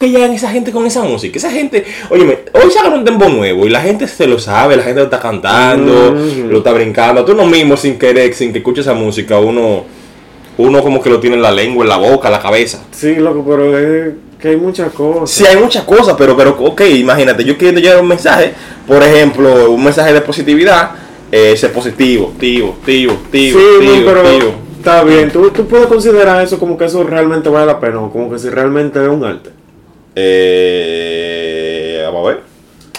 que 0.00 0.08
llegan 0.08 0.32
esa 0.32 0.50
gente 0.50 0.72
con 0.72 0.86
esa 0.86 1.02
música. 1.02 1.38
Esa 1.38 1.50
gente, 1.50 1.84
oye, 2.08 2.44
hoy 2.54 2.70
sacan 2.70 2.94
un 2.94 3.04
tempo 3.04 3.28
nuevo 3.28 3.66
y 3.66 3.68
la 3.68 3.82
gente 3.82 4.08
se 4.08 4.26
lo 4.26 4.38
sabe, 4.38 4.74
la 4.74 4.82
gente 4.82 5.00
lo 5.00 5.04
está 5.04 5.20
cantando, 5.20 6.16
lo 6.48 6.56
está 6.56 6.72
brincando. 6.72 7.22
Tú 7.22 7.34
no 7.34 7.44
mismo 7.44 7.76
sin 7.76 7.98
querer, 7.98 8.32
sin 8.32 8.50
que 8.50 8.60
escuches 8.60 8.86
esa 8.86 8.94
música, 8.94 9.38
uno, 9.38 9.84
uno 10.56 10.82
como 10.82 11.02
que 11.02 11.10
lo 11.10 11.20
tiene 11.20 11.36
en 11.36 11.42
la 11.42 11.52
lengua, 11.52 11.84
en 11.84 11.90
la 11.90 11.98
boca, 11.98 12.28
en 12.28 12.32
la 12.32 12.40
cabeza. 12.40 12.82
Sí, 12.92 13.16
loco, 13.16 13.44
pero 13.46 13.78
es 13.78 14.14
que 14.40 14.48
hay 14.48 14.56
muchas 14.56 14.90
cosas. 14.90 15.30
Sí, 15.32 15.44
hay 15.44 15.58
muchas 15.58 15.84
cosas, 15.84 16.14
pero, 16.16 16.34
pero, 16.34 16.56
ok, 16.58 16.80
imagínate, 16.96 17.44
yo 17.44 17.58
quiero 17.58 17.78
llevar 17.78 18.00
un 18.00 18.08
mensaje, 18.08 18.54
por 18.86 19.02
ejemplo, 19.02 19.70
un 19.70 19.84
mensaje 19.84 20.14
de 20.14 20.22
positividad, 20.22 20.92
eh, 21.30 21.54
ser 21.58 21.74
positivo, 21.74 22.32
tío, 22.40 22.72
tío, 22.86 23.18
tío, 23.30 23.54
sí, 23.54 24.02
pero 24.06 24.22
Está 24.78 25.04
bien, 25.04 25.30
¿Tú, 25.30 25.50
tú 25.50 25.66
puedes 25.66 25.88
considerar 25.88 26.42
eso 26.42 26.58
como 26.58 26.78
que 26.78 26.86
eso 26.86 27.04
realmente 27.04 27.50
vale 27.50 27.66
la 27.66 27.78
pena, 27.78 28.00
o 28.00 28.10
como 28.10 28.30
que 28.30 28.38
si 28.38 28.48
realmente 28.48 28.98
es 28.98 29.10
un 29.10 29.22
arte. 29.22 29.59
Eh, 30.22 32.02
vamos 32.04 32.24
a 32.24 32.28
ver. 32.30 32.42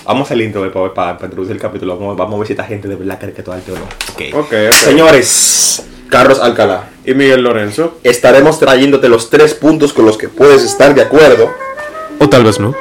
Vamos 0.05 0.31
al 0.31 0.41
intro 0.41 0.71
para, 0.71 0.93
para, 0.93 1.17
para, 1.17 1.27
introducir 1.27 1.55
el 1.55 1.61
capítulo. 1.61 1.97
Vamos, 1.97 2.17
vamos, 2.17 2.35
a 2.35 2.37
ver 2.39 2.47
si 2.47 2.53
esta 2.53 2.63
gente 2.63 2.87
de 2.87 2.95
verdad 2.95 3.19
cree 3.19 3.33
que 3.33 3.43
todo 3.43 3.55
arte 3.55 3.71
o 3.71 3.75
no. 3.75 3.85
Okay. 4.13 4.33
ok. 4.33 4.53
Señores, 4.71 5.85
Carlos 6.09 6.39
Alcalá 6.39 6.89
y 7.05 7.13
Miguel 7.13 7.41
Lorenzo. 7.43 7.99
Estaremos 8.03 8.59
trayéndote 8.59 9.07
los 9.09 9.29
tres 9.29 9.53
puntos 9.53 9.93
con 9.93 10.05
los 10.05 10.17
que 10.17 10.27
puedes 10.29 10.63
estar 10.63 10.95
de 10.95 11.01
acuerdo. 11.01 11.51
O 12.19 12.27
tal 12.27 12.43
vez 12.43 12.59
no. 12.59 12.75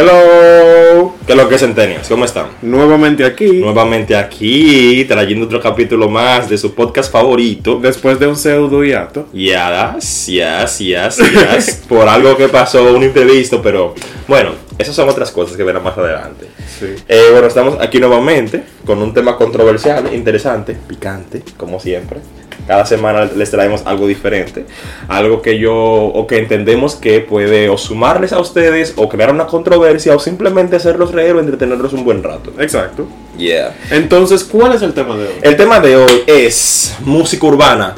Hello. 0.00 1.12
¿Qué 1.26 1.32
es 1.32 1.36
lo 1.36 1.48
que 1.48 1.56
es 1.56 1.60
Centennials? 1.60 2.06
¿Cómo 2.06 2.24
están? 2.24 2.46
Nuevamente 2.62 3.24
aquí. 3.24 3.54
Nuevamente 3.54 4.14
aquí, 4.14 5.04
trayendo 5.08 5.46
otro 5.46 5.60
capítulo 5.60 6.08
más 6.08 6.48
de 6.48 6.56
su 6.56 6.72
podcast 6.72 7.10
favorito. 7.10 7.80
Después 7.80 8.16
de 8.20 8.28
un 8.28 8.36
pseudo 8.36 8.84
hiato. 8.84 9.26
Yes, 9.32 10.26
yes, 10.26 10.78
yes, 10.78 11.16
yes. 11.18 11.82
por 11.88 12.08
algo 12.08 12.36
que 12.36 12.46
pasó, 12.46 12.94
un 12.94 13.02
imprevisto, 13.02 13.60
pero 13.60 13.96
bueno, 14.28 14.52
esas 14.78 14.94
son 14.94 15.08
otras 15.08 15.32
cosas 15.32 15.56
que 15.56 15.64
verán 15.64 15.82
más 15.82 15.98
adelante. 15.98 16.46
Sí. 16.78 16.94
Eh, 17.08 17.30
bueno, 17.32 17.48
estamos 17.48 17.76
aquí 17.80 17.98
nuevamente 17.98 18.62
con 18.86 19.02
un 19.02 19.12
tema 19.12 19.36
controversial, 19.36 20.14
interesante, 20.14 20.76
picante, 20.86 21.42
como 21.56 21.80
siempre. 21.80 22.20
Cada 22.68 22.84
semana 22.84 23.24
les 23.34 23.50
traemos 23.50 23.82
algo 23.86 24.06
diferente, 24.06 24.66
algo 25.08 25.40
que 25.40 25.58
yo 25.58 25.74
o 25.74 26.26
que 26.26 26.36
entendemos 26.36 26.96
que 26.96 27.20
puede 27.20 27.70
o 27.70 27.78
sumarles 27.78 28.34
a 28.34 28.40
ustedes 28.40 28.92
o 28.96 29.08
crear 29.08 29.32
una 29.32 29.46
controversia 29.46 30.14
o 30.14 30.18
simplemente 30.18 30.76
hacerlos 30.76 31.12
reír 31.12 31.34
o 31.34 31.40
entretenerlos 31.40 31.94
un 31.94 32.04
buen 32.04 32.22
rato. 32.22 32.52
Exacto. 32.58 33.08
Yeah. 33.38 33.74
Entonces, 33.90 34.44
¿cuál 34.44 34.74
es 34.74 34.82
el 34.82 34.92
tema 34.92 35.16
de 35.16 35.28
hoy? 35.28 35.34
El 35.40 35.56
tema 35.56 35.80
de 35.80 35.96
hoy 35.96 36.22
es 36.26 36.94
música 37.00 37.46
urbana. 37.46 37.94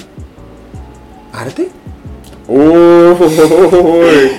¿Arte? 1.32 1.68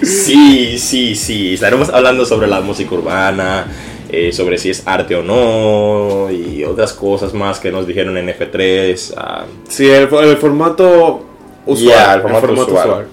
sí, 0.03 0.77
sí, 0.79 1.15
sí. 1.15 1.53
Estaremos 1.55 1.89
hablando 1.89 2.25
sobre 2.25 2.47
la 2.47 2.61
música 2.61 2.95
urbana, 2.95 3.65
eh, 4.13 4.33
sobre 4.33 4.57
si 4.57 4.69
es 4.69 4.83
arte 4.85 5.15
o 5.15 5.23
no 5.23 6.29
y 6.29 6.65
otras 6.65 6.91
cosas 6.91 7.33
más 7.33 7.59
que 7.59 7.71
nos 7.71 7.87
dijeron 7.87 8.17
en 8.17 8.27
F3. 8.27 9.13
Ah. 9.15 9.45
Sí, 9.69 9.89
el, 9.89 10.09
formato 10.09 11.23
usual. 11.65 12.15
el 12.17 12.21
formato, 12.21 12.53
usual. 12.53 13.07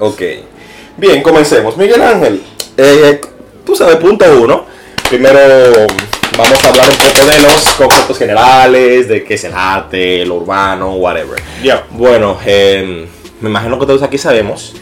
Ok. 0.00 0.22
Bien, 0.96 1.22
comencemos. 1.22 1.76
Miguel 1.76 2.02
Ángel, 2.02 2.42
eh, 2.76 3.20
tú 3.64 3.76
sabes, 3.76 3.96
punto 3.96 4.24
uno. 4.42 4.66
Primero 5.08 5.38
vamos 6.36 6.64
a 6.64 6.68
hablar 6.70 6.88
un 6.90 6.96
poco 6.96 7.26
de 7.30 7.42
los 7.42 7.64
conceptos 7.74 8.18
generales, 8.18 9.08
de 9.08 9.22
qué 9.22 9.34
es 9.34 9.44
el 9.44 9.52
arte, 9.54 10.26
lo 10.26 10.34
urbano, 10.36 10.94
whatever. 10.94 11.40
Ya. 11.62 11.84
Bueno, 11.90 12.36
em, 12.44 13.06
me 13.40 13.48
imagino 13.48 13.78
que 13.78 13.86
todos 13.86 14.02
aquí 14.02 14.18
sabemos 14.18 14.74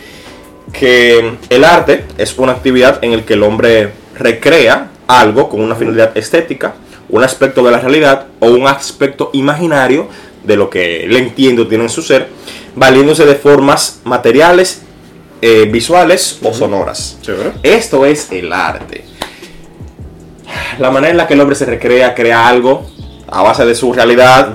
que 0.73 1.37
el 1.51 1.65
arte 1.65 2.07
es 2.17 2.39
una 2.39 2.53
actividad 2.53 2.99
en 3.03 3.15
la 3.15 3.23
que 3.23 3.35
el 3.35 3.43
hombre 3.43 3.93
recrea 4.15 4.91
algo 5.07 5.49
con 5.49 5.61
una 5.61 5.75
finalidad 5.75 6.17
estética, 6.17 6.75
un 7.09 7.23
aspecto 7.23 7.63
de 7.63 7.71
la 7.71 7.81
realidad 7.81 8.27
o 8.41 8.49
un 8.49 8.67
aspecto 8.67 9.31
imaginario 9.33 10.09
de 10.43 10.57
lo 10.57 10.71
que 10.71 11.07
le 11.09 11.19
entiendo 11.19 11.67
tiene 11.67 11.85
en 11.85 11.91
su 11.91 12.03
ser, 12.03 12.29
valiéndose 12.75 13.25
de 13.25 13.35
formas 13.35 14.01
materiales, 14.05 14.83
eh, 15.41 15.69
visuales 15.71 16.39
o 16.43 16.53
sonoras. 16.53 17.19
Esto 17.63 18.07
es 18.07 18.31
el 18.33 18.53
arte. 18.53 19.05
La 20.79 20.91
manera 20.91 21.11
en 21.11 21.17
la 21.17 21.27
que 21.27 21.35
el 21.35 21.41
hombre 21.41 21.57
se 21.57 21.67
recrea, 21.67 22.15
crea 22.15 22.49
algo 22.49 22.87
a 23.35 23.43
base 23.43 23.65
de 23.65 23.75
su 23.75 23.93
realidad, 23.93 24.55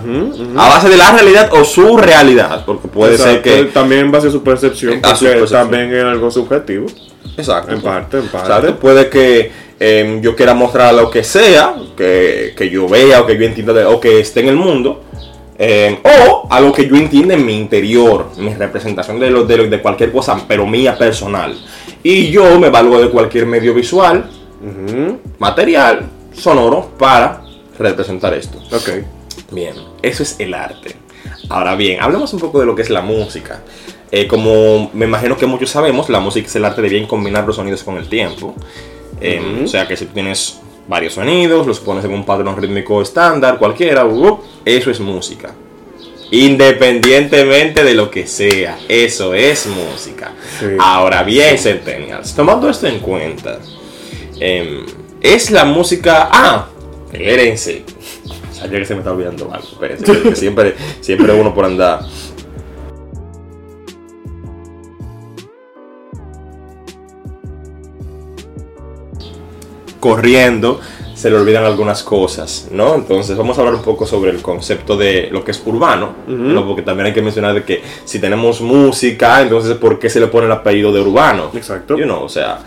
a 0.55 0.69
base 0.69 0.89
de 0.89 0.97
la 0.97 1.11
realidad 1.11 1.49
o 1.53 1.63
su 1.63 1.97
realidad, 1.97 2.63
porque 2.65 2.87
puede 2.87 3.17
ser 3.17 3.41
que... 3.41 3.65
También 3.65 4.01
en 4.01 4.11
base 4.11 4.29
a 4.29 4.31
su 4.31 4.43
percepción, 4.43 5.01
también 5.01 5.93
es 5.93 6.03
algo 6.03 6.31
subjetivo. 6.31 6.87
Exacto. 7.37 7.73
En 7.73 7.81
parte, 7.81 8.17
en 8.17 8.27
parte. 8.27 8.71
Puede 8.73 9.09
que 9.09 9.69
Em, 9.79 10.21
yo 10.21 10.35
quiera 10.35 10.53
mostrar 10.53 10.93
lo 10.93 11.09
que 11.09 11.23
sea, 11.23 11.73
que, 11.95 12.69
yo 12.69 12.89
vea 12.89 13.21
o 13.21 13.25
que 13.25 13.37
yo 13.37 13.45
entienda 13.45 13.87
o 13.89 13.99
que 13.99 14.19
esté 14.19 14.41
en 14.41 14.49
el 14.49 14.57
mundo, 14.57 15.03
em, 15.57 15.99
o 16.03 16.47
algo 16.49 16.73
que 16.73 16.85
yo 16.85 16.97
entienda 16.97 17.33
en 17.33 17.45
mi 17.45 17.57
interior, 17.57 18.31
mi 18.37 18.53
representación 18.53 19.21
de, 19.21 19.29
lo, 19.29 19.45
de, 19.45 19.81
cualquier 19.81 20.11
cosa, 20.11 20.37
pero 20.45 20.65
mía 20.67 20.97
personal. 20.97 21.57
Y 22.03 22.29
yo 22.29 22.59
me 22.59 22.69
valgo 22.69 22.99
de 22.99 23.09
cualquier 23.09 23.45
medio 23.45 23.73
visual, 23.73 24.29
material, 25.37 26.09
sonoro, 26.33 26.91
para 26.97 27.43
representar 27.79 28.33
esto. 28.33 28.59
Ok. 28.71 28.89
Bien, 29.51 29.75
eso 30.01 30.23
es 30.23 30.39
el 30.39 30.53
arte. 30.53 30.95
Ahora 31.49 31.75
bien, 31.75 32.01
hablemos 32.01 32.33
un 32.33 32.39
poco 32.39 32.59
de 32.59 32.65
lo 32.65 32.75
que 32.75 32.81
es 32.81 32.89
la 32.89 33.01
música. 33.01 33.61
Eh, 34.11 34.27
como 34.27 34.89
me 34.93 35.05
imagino 35.05 35.37
que 35.37 35.45
muchos 35.45 35.69
sabemos, 35.69 36.09
la 36.09 36.19
música 36.19 36.47
es 36.47 36.55
el 36.55 36.65
arte 36.65 36.81
de 36.81 36.89
bien 36.89 37.07
combinar 37.07 37.45
los 37.45 37.55
sonidos 37.55 37.83
con 37.83 37.97
el 37.97 38.07
tiempo. 38.07 38.55
O 39.63 39.67
sea 39.67 39.87
que 39.87 39.97
si 39.97 40.05
tienes 40.05 40.59
varios 40.87 41.13
sonidos, 41.13 41.67
los 41.67 41.79
pones 41.79 42.03
en 42.05 42.11
un 42.11 42.25
patrón 42.25 42.57
rítmico 42.57 43.01
estándar, 43.01 43.57
cualquiera, 43.57 44.05
eso 44.65 44.91
es 44.91 44.99
música. 44.99 45.53
Independientemente 46.31 47.83
de 47.83 47.93
lo 47.93 48.09
que 48.09 48.27
sea, 48.27 48.77
eso 48.87 49.33
es 49.33 49.67
música. 49.67 50.33
Ahora 50.79 51.23
bien, 51.23 51.57
Centennials, 51.57 52.35
tomando 52.35 52.69
esto 52.69 52.87
en 52.87 52.99
cuenta, 52.99 53.59
em, 54.39 54.85
es 55.21 55.51
la 55.51 55.65
música. 55.65 56.29
Ah, 56.31 56.67
espérense. 57.11 57.83
O 58.65 58.69
que 58.69 58.85
se 58.85 58.93
me 58.93 58.99
está 58.99 59.11
olvidando 59.11 59.51
algo. 59.53 59.67
Espérense, 59.67 60.35
siempre, 60.35 60.75
siempre 61.01 61.33
uno 61.33 61.53
por 61.53 61.65
andar. 61.65 62.01
corriendo, 69.99 70.79
se 71.13 71.29
le 71.29 71.35
olvidan 71.35 71.65
algunas 71.65 72.03
cosas, 72.03 72.69
¿no? 72.71 72.95
Entonces 72.95 73.35
vamos 73.35 73.57
a 73.57 73.61
hablar 73.61 73.75
un 73.75 73.81
poco 73.81 74.05
sobre 74.05 74.31
el 74.31 74.41
concepto 74.41 74.95
de 74.95 75.27
lo 75.31 75.43
que 75.43 75.51
es 75.51 75.61
urbano, 75.65 76.13
¿no? 76.27 76.65
Porque 76.65 76.81
también 76.81 77.07
hay 77.07 77.13
que 77.13 77.21
mencionar 77.21 77.53
de 77.53 77.63
que 77.63 77.83
si 78.05 78.19
tenemos 78.19 78.61
música, 78.61 79.41
entonces 79.41 79.75
¿por 79.77 79.99
qué 79.99 80.09
se 80.09 80.19
le 80.19 80.27
pone 80.27 80.45
el 80.45 80.51
apellido 80.51 80.93
de 80.93 81.01
urbano? 81.01 81.51
Exacto. 81.53 81.97
You 81.97 82.05
know, 82.05 82.23
o 82.23 82.29
sea, 82.29 82.59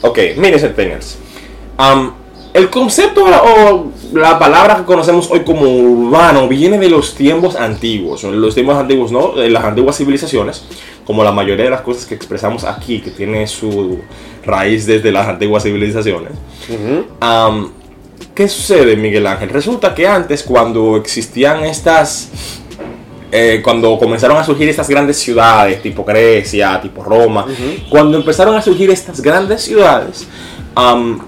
ok, 0.00 0.18
miren. 0.36 0.98
Um, 1.78 2.12
el 2.54 2.68
concepto 2.68 3.24
o 3.24 3.92
la 4.12 4.38
palabra 4.38 4.76
que 4.76 4.84
conocemos 4.84 5.30
hoy 5.30 5.40
como 5.40 5.62
urbano 5.62 6.48
viene 6.48 6.78
de 6.78 6.90
los 6.90 7.14
tiempos 7.14 7.56
antiguos, 7.56 8.22
los 8.24 8.54
tiempos 8.54 8.76
antiguos, 8.76 9.10
¿no? 9.10 9.32
De 9.32 9.48
las 9.48 9.64
antiguas 9.64 9.96
civilizaciones, 9.96 10.64
como 11.06 11.24
la 11.24 11.32
mayoría 11.32 11.64
de 11.64 11.70
las 11.70 11.80
cosas 11.80 12.04
que 12.04 12.14
expresamos 12.14 12.64
aquí, 12.64 13.00
que 13.00 13.10
tiene 13.10 13.46
su 13.46 14.00
raíz 14.44 14.86
desde 14.86 15.10
las 15.12 15.28
antiguas 15.28 15.62
civilizaciones. 15.62 16.32
¿Qué 18.34 18.48
sucede, 18.48 18.96
Miguel 18.96 19.26
Ángel? 19.26 19.50
Resulta 19.50 19.94
que 19.94 20.06
antes, 20.06 20.42
cuando 20.42 20.96
existían 20.96 21.64
estas 21.64 22.30
eh, 23.34 23.62
cuando 23.64 23.98
comenzaron 23.98 24.36
a 24.36 24.44
surgir 24.44 24.68
estas 24.68 24.90
grandes 24.90 25.18
ciudades, 25.18 25.80
tipo 25.80 26.04
Grecia, 26.04 26.78
tipo 26.82 27.02
Roma, 27.02 27.46
cuando 27.88 28.18
empezaron 28.18 28.54
a 28.54 28.60
surgir 28.60 28.90
estas 28.90 29.22
grandes 29.22 29.62
ciudades, 29.62 30.26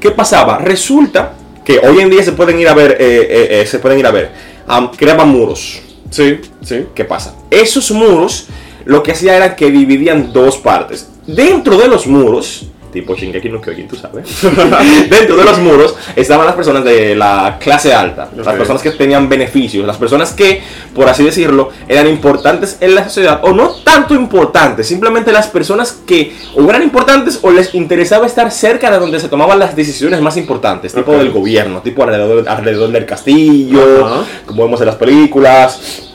¿qué 0.00 0.10
pasaba? 0.10 0.58
Resulta 0.58 1.34
que 1.64 1.78
hoy 1.78 2.00
en 2.00 2.10
día 2.10 2.22
se 2.22 2.32
pueden 2.32 2.58
ir 2.58 2.68
a 2.68 2.74
ver, 2.74 2.92
eh, 2.92 3.26
eh, 3.28 3.48
eh, 3.62 3.66
se 3.66 3.78
pueden 3.78 3.98
ir 3.98 4.06
a 4.06 4.10
ver, 4.10 4.30
am, 4.66 4.90
creaban 4.90 5.28
muros. 5.28 5.80
Sí, 6.10 6.40
sí. 6.62 6.86
¿Qué 6.94 7.04
pasa? 7.04 7.34
Esos 7.50 7.90
muros 7.90 8.46
lo 8.84 9.02
que 9.02 9.12
hacía 9.12 9.36
era 9.36 9.56
que 9.56 9.70
dividían 9.70 10.32
dos 10.32 10.58
partes. 10.58 11.08
Dentro 11.26 11.76
de 11.78 11.88
los 11.88 12.06
muros, 12.06 12.68
tipo 12.94 13.16
Shingeki 13.16 13.50
no 13.50 13.60
Kyojin, 13.60 13.88
tú 13.88 13.96
sabes. 13.96 14.24
Dentro 15.10 15.36
de 15.36 15.44
los 15.44 15.58
muros 15.58 15.96
estaban 16.14 16.46
las 16.46 16.54
personas 16.54 16.84
de 16.84 17.16
la 17.16 17.58
clase 17.60 17.92
alta, 17.92 18.28
las 18.36 18.54
personas 18.54 18.80
que 18.80 18.92
tenían 18.92 19.28
beneficios, 19.28 19.84
las 19.84 19.96
personas 19.96 20.32
que, 20.32 20.62
por 20.94 21.08
así 21.08 21.24
decirlo, 21.24 21.70
eran 21.88 22.06
importantes 22.06 22.78
en 22.80 22.94
la 22.94 23.04
sociedad, 23.04 23.40
o 23.42 23.52
no 23.52 23.74
tanto 23.82 24.14
importantes, 24.14 24.86
simplemente 24.86 25.32
las 25.32 25.48
personas 25.48 25.98
que 26.06 26.32
o 26.54 26.62
eran 26.70 26.84
importantes 26.84 27.40
o 27.42 27.50
les 27.50 27.74
interesaba 27.74 28.26
estar 28.26 28.50
cerca 28.52 28.90
de 28.92 28.98
donde 28.98 29.18
se 29.18 29.28
tomaban 29.28 29.58
las 29.58 29.74
decisiones 29.74 30.20
más 30.20 30.36
importantes, 30.36 30.94
tipo 30.94 31.12
del 31.12 31.32
gobierno, 31.32 31.82
tipo 31.82 32.04
alrededor, 32.04 32.48
alrededor 32.48 32.92
del 32.92 33.06
castillo, 33.06 34.24
como 34.46 34.62
vemos 34.62 34.80
en 34.80 34.86
las 34.86 34.96
películas, 34.96 36.12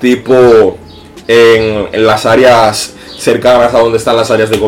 tipo 0.00 0.76
en, 1.28 1.88
en 1.92 2.06
las 2.06 2.26
áreas 2.26 2.94
cercanas 3.18 3.74
a 3.74 3.80
donde 3.80 3.98
están 3.98 4.16
las 4.16 4.30
áreas, 4.30 4.48
de 4.50 4.58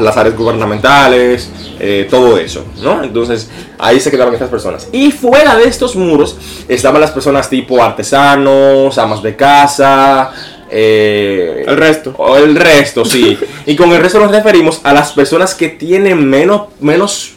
las 0.00 0.16
áreas 0.16 0.36
gubernamentales, 0.36 1.48
eh, 1.78 2.06
todo 2.10 2.36
eso, 2.38 2.64
¿no? 2.82 3.02
Entonces 3.02 3.48
ahí 3.78 4.00
se 4.00 4.10
quedaban 4.10 4.34
estas 4.34 4.50
personas. 4.50 4.88
Y 4.92 5.12
fuera 5.12 5.56
de 5.56 5.64
estos 5.64 5.94
muros 5.96 6.36
estaban 6.68 7.00
las 7.00 7.12
personas 7.12 7.48
tipo 7.48 7.82
artesanos, 7.82 8.98
amas 8.98 9.22
de 9.22 9.36
casa, 9.36 10.32
eh, 10.70 11.64
El 11.66 11.76
resto. 11.76 12.36
el 12.36 12.56
resto, 12.56 13.04
sí. 13.04 13.38
y 13.66 13.76
con 13.76 13.92
el 13.92 14.00
resto 14.00 14.18
nos 14.18 14.32
referimos 14.32 14.80
a 14.82 14.92
las 14.92 15.12
personas 15.12 15.54
que 15.54 15.68
tienen 15.68 16.28
menos, 16.28 16.62
menos 16.80 17.32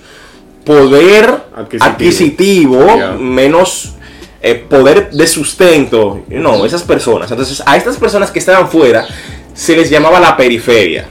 poder 0.65 1.43
Adquisitivo. 1.79 2.85
menos 3.19 3.93
eh, 4.41 4.55
poder 4.55 5.09
de 5.11 5.25
sustento. 5.25 6.21
No, 6.27 6.65
esas 6.65 6.83
personas. 6.83 7.31
Entonces, 7.31 7.63
a 7.65 7.77
estas 7.77 7.95
personas 7.95 8.29
que 8.29 8.39
estaban 8.39 8.67
fuera 8.69 9.05
se 9.53 9.75
les 9.75 9.89
llamaba 9.89 10.19
la 10.19 10.35
periferia. 10.37 11.07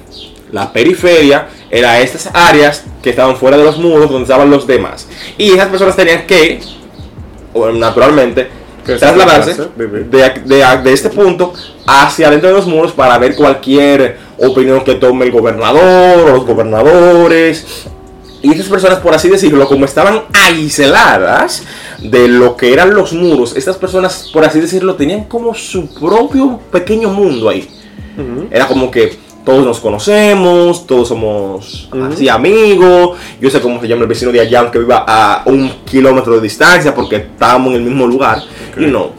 La 0.50 0.72
periferia 0.72 1.48
era 1.70 2.00
estas 2.00 2.28
áreas 2.34 2.84
que 3.02 3.10
estaban 3.10 3.36
fuera 3.36 3.56
de 3.56 3.64
los 3.64 3.78
muros 3.78 4.10
donde 4.10 4.24
estaban 4.24 4.50
los 4.50 4.66
demás. 4.66 5.08
Y 5.38 5.52
esas 5.52 5.68
personas 5.68 5.96
tenían 5.96 6.26
que, 6.26 6.60
naturalmente, 7.74 8.48
trasladarse 8.98 9.54
de, 9.76 10.30
de- 10.44 10.82
de 10.82 10.92
este 10.92 11.08
punto 11.10 11.52
hacia 11.86 12.30
dentro 12.30 12.48
de 12.48 12.54
los 12.56 12.66
muros 12.66 12.92
para 12.92 13.16
ver 13.18 13.34
cualquier 13.36 14.18
opinión 14.38 14.82
que 14.84 14.96
tome 14.96 15.24
el 15.26 15.30
gobernador 15.32 16.28
o 16.30 16.32
los 16.36 16.46
gobernadores. 16.46 17.86
Y 18.42 18.50
estas 18.50 18.66
personas, 18.66 18.98
por 18.98 19.14
así 19.14 19.28
decirlo, 19.28 19.68
como 19.68 19.84
estaban 19.84 20.22
aisladas 20.32 21.62
de 22.00 22.26
lo 22.26 22.56
que 22.56 22.72
eran 22.72 22.92
los 22.92 23.12
muros, 23.12 23.54
estas 23.56 23.76
personas, 23.76 24.28
por 24.32 24.44
así 24.44 24.60
decirlo, 24.60 24.96
tenían 24.96 25.24
como 25.24 25.54
su 25.54 25.86
propio 25.94 26.58
pequeño 26.72 27.08
mundo 27.10 27.48
ahí. 27.48 27.68
Era 28.50 28.66
como 28.66 28.90
que 28.90 29.16
todos 29.44 29.64
nos 29.64 29.80
conocemos, 29.80 30.86
todos 30.86 31.08
somos 31.08 31.88
así 32.10 32.28
amigos. 32.28 33.18
Yo 33.40 33.50
sé 33.50 33.60
cómo 33.60 33.80
se 33.80 33.88
llama 33.88 34.02
el 34.02 34.08
vecino 34.08 34.32
de 34.32 34.40
allá, 34.40 34.60
aunque 34.60 34.78
viva 34.78 35.04
a 35.06 35.42
un 35.46 35.70
kilómetro 35.84 36.34
de 36.34 36.40
distancia, 36.40 36.94
porque 36.94 37.16
estábamos 37.16 37.70
en 37.70 37.80
el 37.80 37.82
mismo 37.82 38.06
lugar. 38.06 38.42
Y 38.76 38.86
no. 38.86 39.10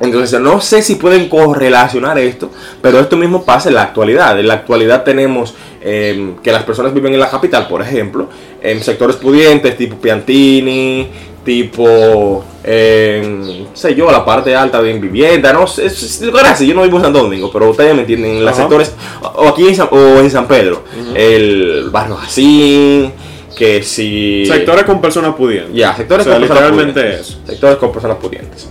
Entonces, 0.00 0.40
no 0.40 0.60
sé 0.60 0.82
si 0.82 0.96
pueden 0.96 1.28
correlacionar 1.28 2.18
esto, 2.18 2.50
pero 2.82 2.98
esto 2.98 3.16
mismo 3.16 3.44
pasa 3.44 3.68
en 3.68 3.76
la 3.76 3.82
actualidad. 3.82 4.38
En 4.38 4.48
la 4.48 4.54
actualidad 4.54 5.04
tenemos 5.04 5.54
eh, 5.80 6.34
que 6.42 6.52
las 6.52 6.64
personas 6.64 6.92
viven 6.92 7.14
en 7.14 7.20
la 7.20 7.30
capital, 7.30 7.68
por 7.68 7.80
ejemplo, 7.80 8.28
en 8.60 8.82
sectores 8.82 9.16
pudientes, 9.16 9.76
tipo 9.76 9.96
Piantini, 9.96 11.08
tipo, 11.44 12.44
eh, 12.64 13.66
sé 13.74 13.94
yo, 13.94 14.10
la 14.10 14.24
parte 14.24 14.54
alta 14.56 14.80
de 14.82 14.94
vivienda, 14.94 15.52
no 15.52 15.66
sé, 15.66 15.86
es- 15.86 16.20
yo 16.20 16.74
no 16.74 16.82
vivo 16.82 16.96
en 16.96 17.02
Santo 17.04 17.22
Domingo, 17.22 17.50
pero 17.52 17.70
ustedes 17.70 17.94
me 17.94 18.00
entienden, 18.00 18.36
en 18.38 18.44
los 18.44 18.56
sectores, 18.56 18.92
o 19.34 19.48
aquí 19.48 19.68
en 19.68 19.76
San, 19.76 19.88
o 19.90 20.20
en 20.20 20.30
San 20.30 20.48
Pedro, 20.48 20.84
el 21.14 21.90
barrio 21.90 22.16
Jacín, 22.16 23.12
que 23.56 23.82
si... 23.82 24.44
Sectores 24.46 24.84
con 24.84 25.00
personas 25.00 25.34
pudientes. 25.34 25.74
Ya, 25.74 25.94
sectores 25.94 26.26
O 26.26 26.30
sea, 26.30 26.38
con 26.38 26.48
personas 26.48 26.72
pudientes. 26.72 27.20
eso. 27.20 27.38
Sectores 27.46 27.76
con 27.76 27.92
personas 27.92 28.16
pudientes. 28.16 28.68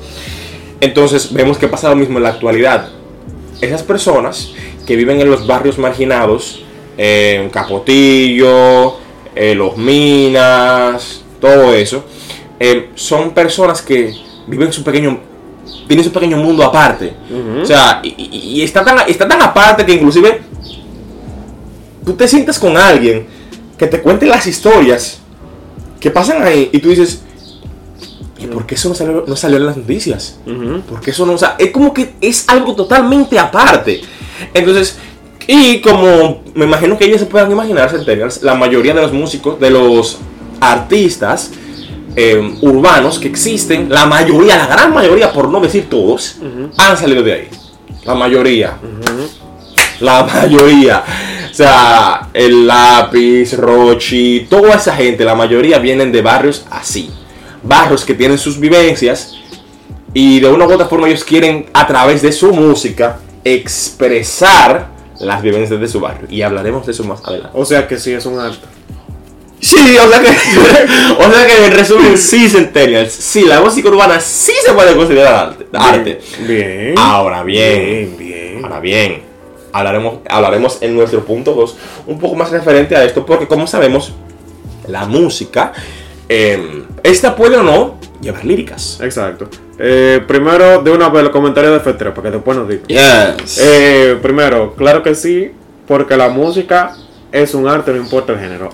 Entonces 0.82 1.32
vemos 1.32 1.58
que 1.58 1.68
pasa 1.68 1.90
lo 1.90 1.96
mismo 1.96 2.18
en 2.18 2.24
la 2.24 2.30
actualidad. 2.30 2.90
Esas 3.62 3.84
personas 3.84 4.52
que 4.86 4.96
viven 4.98 5.22
en 5.22 5.30
los 5.30 5.48
barrios 5.48 5.78
marginados, 5.78 6.64
en 6.98 7.50
Capotillo, 7.50 8.96
en 9.36 9.58
Los 9.58 9.78
Minas, 9.78 11.22
todo 11.40 11.74
eso, 11.74 12.04
eh, 12.66 12.92
son 12.96 13.32
personas 13.32 13.82
que 13.82 14.16
viven 14.48 14.72
su 14.72 14.86
pequeño, 14.86 15.20
tienen 15.86 16.06
su 16.06 16.14
pequeño 16.14 16.38
mundo 16.38 16.64
aparte. 16.64 17.14
O 17.62 17.66
sea, 17.66 18.00
y, 18.02 18.62
está, 18.62 18.86
tan, 18.86 19.00
está 19.06 19.28
tan 19.28 19.42
aparte 19.42 19.86
que 19.86 19.96
inclusive 19.96 20.40
tú 22.06 22.14
te 22.14 22.26
sientas 22.26 22.58
con 22.58 22.78
alguien 22.78 23.28
que 23.78 23.86
te 23.86 24.02
cuente 24.02 24.26
las 24.26 24.48
historias 24.48 25.20
que 26.00 26.10
pasan 26.10 26.42
ahí 26.42 26.70
y 26.72 26.80
tú 26.80 26.88
dices, 26.88 27.22
¿y 28.40 28.48
por 28.48 28.66
qué 28.66 28.76
eso 28.76 28.88
no 28.88 28.96
salió, 28.96 29.26
no 29.28 29.36
salió 29.36 29.58
en 29.58 29.66
las 29.66 29.76
noticias? 29.76 30.40
Ujú. 30.46 30.84
Porque 30.88 31.12
eso 31.12 31.26
no, 31.26 31.34
o 31.34 31.38
sea, 31.38 31.58
es 31.60 31.70
como 31.72 31.94
que 31.94 32.14
es 32.22 32.48
algo 32.48 32.76
totalmente 32.76 33.38
aparte. 33.38 34.04
Entonces, 34.54 34.98
y 35.48 35.82
como 35.82 36.44
me 36.56 36.64
imagino 36.64 36.98
que 36.98 37.04
ellos 37.04 37.20
se 37.20 37.26
puedan 37.26 37.52
imaginar, 37.52 37.94
la 38.42 38.56
mayoría 38.56 38.94
de 38.94 39.02
los 39.02 39.12
músicos, 39.12 39.60
de 39.60 39.70
los 39.70 40.20
artistas 40.62 41.52
eh, 42.16 42.58
urbanos 42.62 43.20
que 43.20 43.28
existen, 43.28 43.90
la 43.90 44.06
mayoría, 44.06 44.58
la 44.58 44.68
gran 44.68 44.94
mayoría, 44.94 45.32
por 45.32 45.50
no 45.50 45.60
decir 45.60 45.90
todos, 45.90 46.38
han 46.78 46.98
salido 46.98 47.24
de 47.24 47.34
ahí. 47.34 47.50
La 48.06 48.16
mayoría. 48.16 48.78
La 50.00 50.24
mayoría. 50.34 51.04
O 51.50 51.54
sea, 51.54 52.30
el 52.34 52.68
lápiz, 52.68 53.54
Rochi, 53.54 54.48
toda 54.50 54.76
esa 54.76 54.96
gente, 54.96 55.24
la 55.24 55.36
mayoría 55.36 55.80
vienen 55.80 56.12
de 56.12 56.22
barrios 56.22 56.66
así. 56.70 57.10
Barrios 57.62 58.04
que 58.04 58.14
tienen 58.14 58.38
sus 58.38 58.60
vivencias 58.60 59.36
y 60.14 60.40
de 60.40 60.50
una 60.50 60.66
u 60.68 60.74
otra 60.74 60.88
forma 60.88 61.08
ellos 61.08 61.24
quieren 61.24 61.68
a 61.74 61.88
través 61.88 62.22
de 62.22 62.32
su 62.32 62.54
música 62.54 63.20
expresar 63.44 64.90
las 65.20 65.42
vivencias 65.42 65.80
de 65.80 65.88
su 65.88 66.00
barrio. 66.00 66.28
Y 66.30 66.42
hablaremos 66.42 66.86
de 66.86 66.92
eso 66.92 67.04
más 67.04 67.22
adelante. 67.24 67.52
O 67.54 67.66
sea 67.66 67.88
que 67.88 67.98
sí 67.98 68.12
es 68.12 68.26
un 68.26 68.40
arte. 68.40 68.73
Sí, 69.64 69.98
o 69.98 70.10
sea 70.10 70.22
que, 70.22 70.28
o 71.24 71.32
sea 71.32 71.48
que 71.48 71.66
en 71.66 71.72
resumen, 71.72 72.18
sí, 72.18 72.50
Centennials, 72.50 73.14
sí, 73.14 73.44
la 73.44 73.62
música 73.62 73.88
urbana 73.88 74.20
sí 74.20 74.52
se 74.66 74.74
puede 74.74 74.94
considerar 74.94 75.36
arte. 75.36 75.66
arte. 75.74 76.22
Bien. 76.46 76.96
Ahora 76.98 77.44
bien, 77.44 77.80
Bien, 77.80 78.18
bien. 78.18 78.64
Ahora 78.64 78.82
bien, 78.82 79.22
hablaremos, 79.72 80.16
hablaremos 80.30 80.78
en 80.82 80.96
nuestro 80.96 81.24
punto 81.24 81.54
2 81.54 81.78
un 82.08 82.20
poco 82.20 82.36
más 82.36 82.52
referente 82.52 82.96
a 82.96 83.06
esto, 83.06 83.26
porque 83.26 83.48
como 83.48 83.66
sabemos, 83.66 84.14
la 84.88 85.06
música, 85.06 85.72
eh, 86.28 86.84
esta 87.02 87.34
puede 87.34 87.56
o 87.56 87.64
no 87.64 87.96
llevar 88.20 88.44
líricas. 88.44 89.00
Exacto. 89.02 89.48
Eh, 89.80 90.22
primero, 90.28 90.82
de 90.82 90.92
una 90.92 91.08
vez 91.08 91.24
los 91.24 91.32
comentarios 91.32 91.74
de 91.74 91.80
Fetra, 91.80 92.14
para 92.14 92.30
que 92.30 92.36
después 92.36 92.58
nos 92.58 92.68
diga. 92.68 92.84
Yes. 93.38 93.60
Eh, 93.62 94.18
primero, 94.22 94.76
claro 94.76 95.02
que 95.02 95.16
sí, 95.16 95.52
porque 95.88 96.18
la 96.18 96.28
música 96.28 96.96
es 97.34 97.56
un 97.56 97.68
arte, 97.68 97.92
no 97.92 97.98
importa 97.98 98.34
el 98.34 98.40
género. 98.40 98.70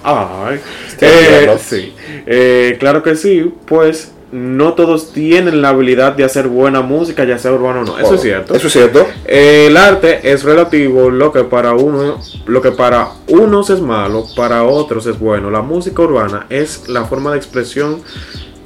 De 1.00 1.08
eh, 1.08 1.58
sí. 1.60 1.94
Eh, 2.28 2.76
claro 2.78 3.02
que 3.02 3.16
sí, 3.16 3.54
pues 3.66 4.12
no 4.34 4.74
todos 4.74 5.14
tienen 5.14 5.62
la 5.62 5.70
habilidad 5.70 6.12
de 6.12 6.26
hacer 6.26 6.50
buena 6.50 6.82
música, 6.82 7.24
ya 7.24 7.38
sea 7.38 7.54
urbano 7.54 7.82
o 7.82 7.86
no. 7.86 8.00
Eso 8.00 8.16
es 8.16 8.22
cierto. 8.22 8.54
Eso 8.54 8.68
es 8.68 8.74
cierto. 8.74 9.08
Eh, 9.26 9.68
el 9.68 9.78
arte 9.78 10.20
es 10.30 10.44
relativo, 10.44 11.10
lo 11.10 11.32
que 11.32 11.46
para 11.46 11.74
uno, 11.74 12.20
lo 12.48 12.62
que 12.62 12.72
para 12.72 13.08
unos 13.28 13.70
es 13.70 13.80
malo, 13.80 14.26
para 14.36 14.66
otros 14.66 15.08
es 15.08 15.18
bueno. 15.18 15.50
La 15.50 15.62
música 15.62 16.02
urbana 16.02 16.46
es 16.50 16.90
la 16.90 17.06
forma 17.06 17.32
de 17.32 17.38
expresión 17.38 18.02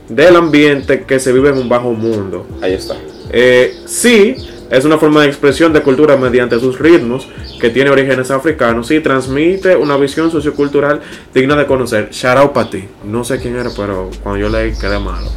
del 0.10 0.36
ambiente 0.36 1.04
que 1.04 1.20
se 1.20 1.32
vive 1.32 1.50
en 1.50 1.60
un 1.60 1.70
bajo 1.70 1.94
mundo. 1.94 2.48
Ahí 2.64 2.74
está. 2.74 2.96
Eh, 3.30 3.76
sí, 3.86 4.38
es 4.74 4.86
una 4.86 4.98
forma 4.98 5.22
de 5.22 5.27
expresión 5.27 5.72
de 5.72 5.82
cultura 5.82 6.18
mediante 6.18 6.60
sus 6.60 6.80
ritmos, 6.80 7.30
que 7.62 7.70
tiene 7.70 7.92
orígenes 7.92 8.32
africanos 8.32 8.89
y 8.89 9.00
transmite 9.00 9.75
una 9.75 9.96
visión 9.98 10.32
sociocultural 10.32 11.00
digna 11.32 11.56
de 11.56 11.68
conocer. 11.68 12.10
Shout 12.12 12.38
out 12.38 12.53
para 12.53 12.70
ti. 12.72 12.86
No 13.03 13.24
sé 13.24 13.39
quién 13.39 13.56
era, 13.56 13.70
pero 13.75 14.10
cuando 14.24 14.39
yo 14.39 14.50
leí 14.50 14.74
quedé 14.74 14.98
malo. 14.98 15.30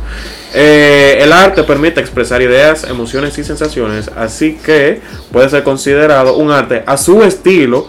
Eh, 0.55 1.19
el 1.21 1.33
arte 1.35 1.65
permite 1.65 2.01
expresar 2.01 2.41
ideas, 2.41 2.85
emociones 2.85 3.37
y 3.37 3.45
sensaciones, 3.45 4.11
así 4.17 4.55
que 4.65 5.03
puede 5.31 5.51
ser 5.51 5.63
considerado 5.63 6.39
un 6.39 6.51
arte 6.51 6.83
a 6.87 6.97
su 6.97 7.23
estilo, 7.23 7.89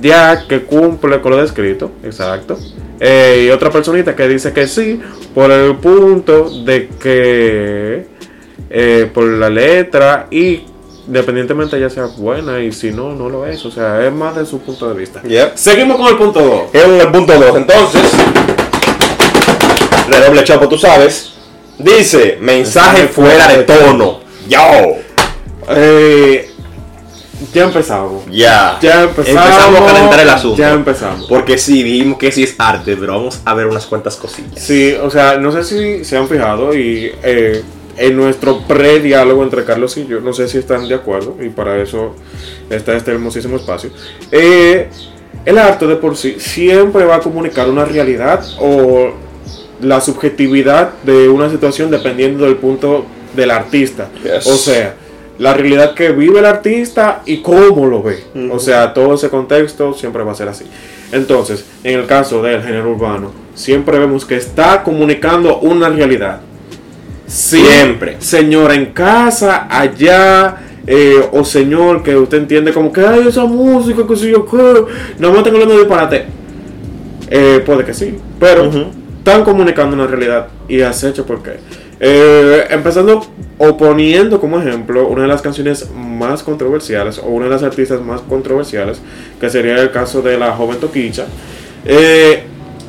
ya 0.00 0.48
que 0.48 0.62
cumple 0.62 1.20
con 1.20 1.30
lo 1.30 1.36
descrito. 1.40 1.92
Exacto. 2.02 2.58
Eh, 2.98 3.44
y 3.46 3.50
otra 3.50 3.70
personita 3.70 4.16
que 4.16 4.26
dice 4.26 4.52
que 4.52 4.66
sí, 4.66 5.00
por 5.32 5.52
el 5.52 5.76
punto 5.76 6.50
de 6.64 6.88
que 7.00 8.06
eh, 8.68 9.10
por 9.12 9.24
la 9.24 9.50
letra 9.50 10.28
y 10.30 10.62
independientemente 11.06 11.78
ya 11.78 11.90
sea 11.90 12.06
buena 12.06 12.60
y 12.60 12.72
si 12.72 12.90
no, 12.90 13.12
no 13.14 13.28
lo 13.28 13.46
es. 13.46 13.64
O 13.64 13.70
sea, 13.70 14.04
es 14.04 14.12
más 14.12 14.36
de 14.36 14.46
su 14.46 14.60
punto 14.60 14.88
de 14.88 14.98
vista. 14.98 15.22
Yep. 15.22 15.56
Seguimos 15.56 15.96
con 15.96 16.08
el 16.08 16.16
punto 16.16 16.40
2. 16.72 16.84
En 16.84 17.00
el 17.00 17.08
punto 17.10 17.32
2, 17.32 17.56
entonces. 17.56 18.02
Redoble 20.08 20.44
chapo, 20.44 20.68
tú 20.68 20.78
sabes. 20.78 21.32
Dice, 21.78 22.38
mensaje 22.40 23.08
fuera 23.08 23.48
de 23.48 23.64
tono. 23.64 24.20
Yo. 24.48 24.60
Eh, 25.68 26.50
ya 27.52 27.64
empezamos. 27.64 28.24
Ya. 28.30 28.78
Ya 28.80 29.02
empezamos. 29.02 29.44
Empezamos 29.44 29.80
a 29.80 29.86
calentar 29.86 30.20
el 30.20 30.30
asunto. 30.30 30.56
Ya 30.56 30.72
empezamos. 30.72 31.26
Porque 31.26 31.58
sí, 31.58 31.82
dijimos 31.82 32.18
que 32.18 32.30
sí 32.30 32.44
es 32.44 32.54
arte, 32.58 32.96
pero 32.96 33.14
vamos 33.14 33.40
a 33.44 33.54
ver 33.54 33.66
unas 33.66 33.86
cuantas 33.86 34.16
cosillas. 34.16 34.62
Sí, 34.62 34.94
o 35.00 35.10
sea, 35.10 35.38
no 35.38 35.50
sé 35.52 35.64
si 35.64 36.04
se 36.04 36.16
han 36.16 36.28
fijado 36.28 36.74
y 36.74 37.12
eh, 37.22 37.62
en 37.96 38.16
nuestro 38.16 38.60
pre-diálogo 38.60 39.42
entre 39.42 39.64
Carlos 39.64 39.96
y 39.96 40.06
yo, 40.06 40.20
no 40.20 40.32
sé 40.32 40.48
si 40.48 40.58
están 40.58 40.88
de 40.88 40.94
acuerdo 40.94 41.36
y 41.40 41.48
para 41.48 41.80
eso 41.80 42.14
está 42.70 42.96
este 42.96 43.12
hermosísimo 43.12 43.56
espacio. 43.56 43.90
Eh, 44.30 44.88
el 45.44 45.58
arte 45.58 45.86
de 45.86 45.96
por 45.96 46.16
sí 46.16 46.36
siempre 46.38 47.04
va 47.04 47.16
a 47.16 47.20
comunicar 47.20 47.68
una 47.68 47.84
realidad 47.84 48.44
o 48.60 49.12
la 49.80 50.00
subjetividad 50.00 50.92
de 51.02 51.28
una 51.28 51.50
situación 51.50 51.90
dependiendo 51.90 52.44
del 52.44 52.56
punto 52.56 53.04
del 53.34 53.50
artista. 53.50 54.08
Yes. 54.22 54.46
O 54.46 54.56
sea, 54.56 54.94
la 55.38 55.54
realidad 55.54 55.94
que 55.94 56.12
vive 56.12 56.38
el 56.38 56.46
artista 56.46 57.22
y 57.26 57.38
cómo 57.38 57.86
lo 57.86 58.02
ve. 58.02 58.22
O 58.50 58.58
sea, 58.58 58.94
todo 58.94 59.14
ese 59.14 59.28
contexto 59.28 59.92
siempre 59.92 60.22
va 60.22 60.32
a 60.32 60.36
ser 60.36 60.48
así. 60.48 60.64
Entonces, 61.10 61.64
en 61.82 61.98
el 61.98 62.06
caso 62.06 62.42
del 62.42 62.62
género 62.62 62.90
urbano, 62.90 63.32
siempre 63.54 63.98
vemos 63.98 64.24
que 64.24 64.36
está 64.36 64.82
comunicando 64.82 65.58
una 65.58 65.88
realidad. 65.88 66.40
Siempre. 67.32 68.16
Señora 68.18 68.74
en 68.74 68.92
casa, 68.92 69.66
allá, 69.70 70.54
eh, 70.86 71.18
o 71.32 71.42
señor 71.46 72.02
que 72.02 72.14
usted 72.14 72.36
entiende 72.36 72.74
como 72.74 72.92
que 72.92 73.00
hay 73.00 73.26
esa 73.26 73.46
música, 73.46 74.06
que 74.06 74.16
si 74.16 74.30
yo 74.30 74.44
qué, 74.44 74.84
no 75.18 75.32
me 75.32 75.38
están 75.38 75.54
hablando 75.54 75.72
de 75.72 75.80
disparate. 75.80 76.26
Eh, 77.30 77.62
puede 77.64 77.86
que 77.86 77.94
sí, 77.94 78.18
pero 78.38 78.70
están 79.16 79.44
comunicando 79.44 79.96
una 79.96 80.06
realidad 80.06 80.48
y 80.68 80.82
has 80.82 81.02
hecho 81.04 81.24
por 81.24 81.42
qué. 81.42 81.52
Eh, 82.00 82.66
empezando 82.68 83.24
o 83.56 83.76
poniendo 83.78 84.38
como 84.38 84.60
ejemplo 84.60 85.08
una 85.08 85.22
de 85.22 85.28
las 85.28 85.40
canciones 85.40 85.88
más 85.96 86.42
controversiales 86.42 87.18
o 87.18 87.28
una 87.28 87.46
de 87.46 87.52
las 87.52 87.62
artistas 87.62 88.02
más 88.02 88.20
controversiales, 88.20 89.00
que 89.40 89.48
sería 89.48 89.80
el 89.80 89.90
caso 89.90 90.20
de 90.20 90.36
la 90.36 90.52
joven 90.52 90.76
Toquicha. 90.78 91.24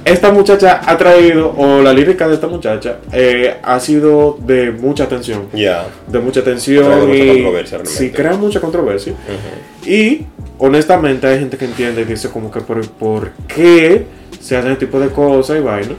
Esta 0.06 0.32
muchacha 0.32 0.82
ha 0.86 0.98
traído, 0.98 1.54
o 1.56 1.82
la 1.82 1.94
lírica 1.94 2.28
de 2.28 2.34
esta 2.36 2.48
muchacha, 2.48 2.98
eh, 3.14 3.56
ha 3.64 3.80
sido 3.80 4.38
de 4.46 4.72
mucha 4.72 5.06
atención. 5.06 5.48
Ya. 5.54 5.88
De 6.08 6.20
mucha 6.20 6.42
Trae 6.42 6.54
atención 6.54 7.08
mucha 7.08 7.16
y 7.16 7.28
controversia, 7.28 7.80
sí 7.84 8.12
crea 8.12 8.34
mucha 8.34 8.60
controversia. 8.60 9.14
Y 9.86 10.26
honestamente 10.60 11.28
hay 11.28 11.40
gente 11.40 11.58
que 11.58 11.66
entiende 11.66 12.02
y 12.02 12.06
dice 12.06 12.30
como 12.30 12.52
que 12.52 12.60
por, 12.62 12.86
por 12.90 13.32
qué 13.48 14.06
se 14.42 14.58
hacen 14.58 14.72
este 14.74 14.88
tipo 14.88 15.00
de 15.00 15.08
cosas 15.08 15.58
y 15.58 15.62
vaina. 15.62 15.94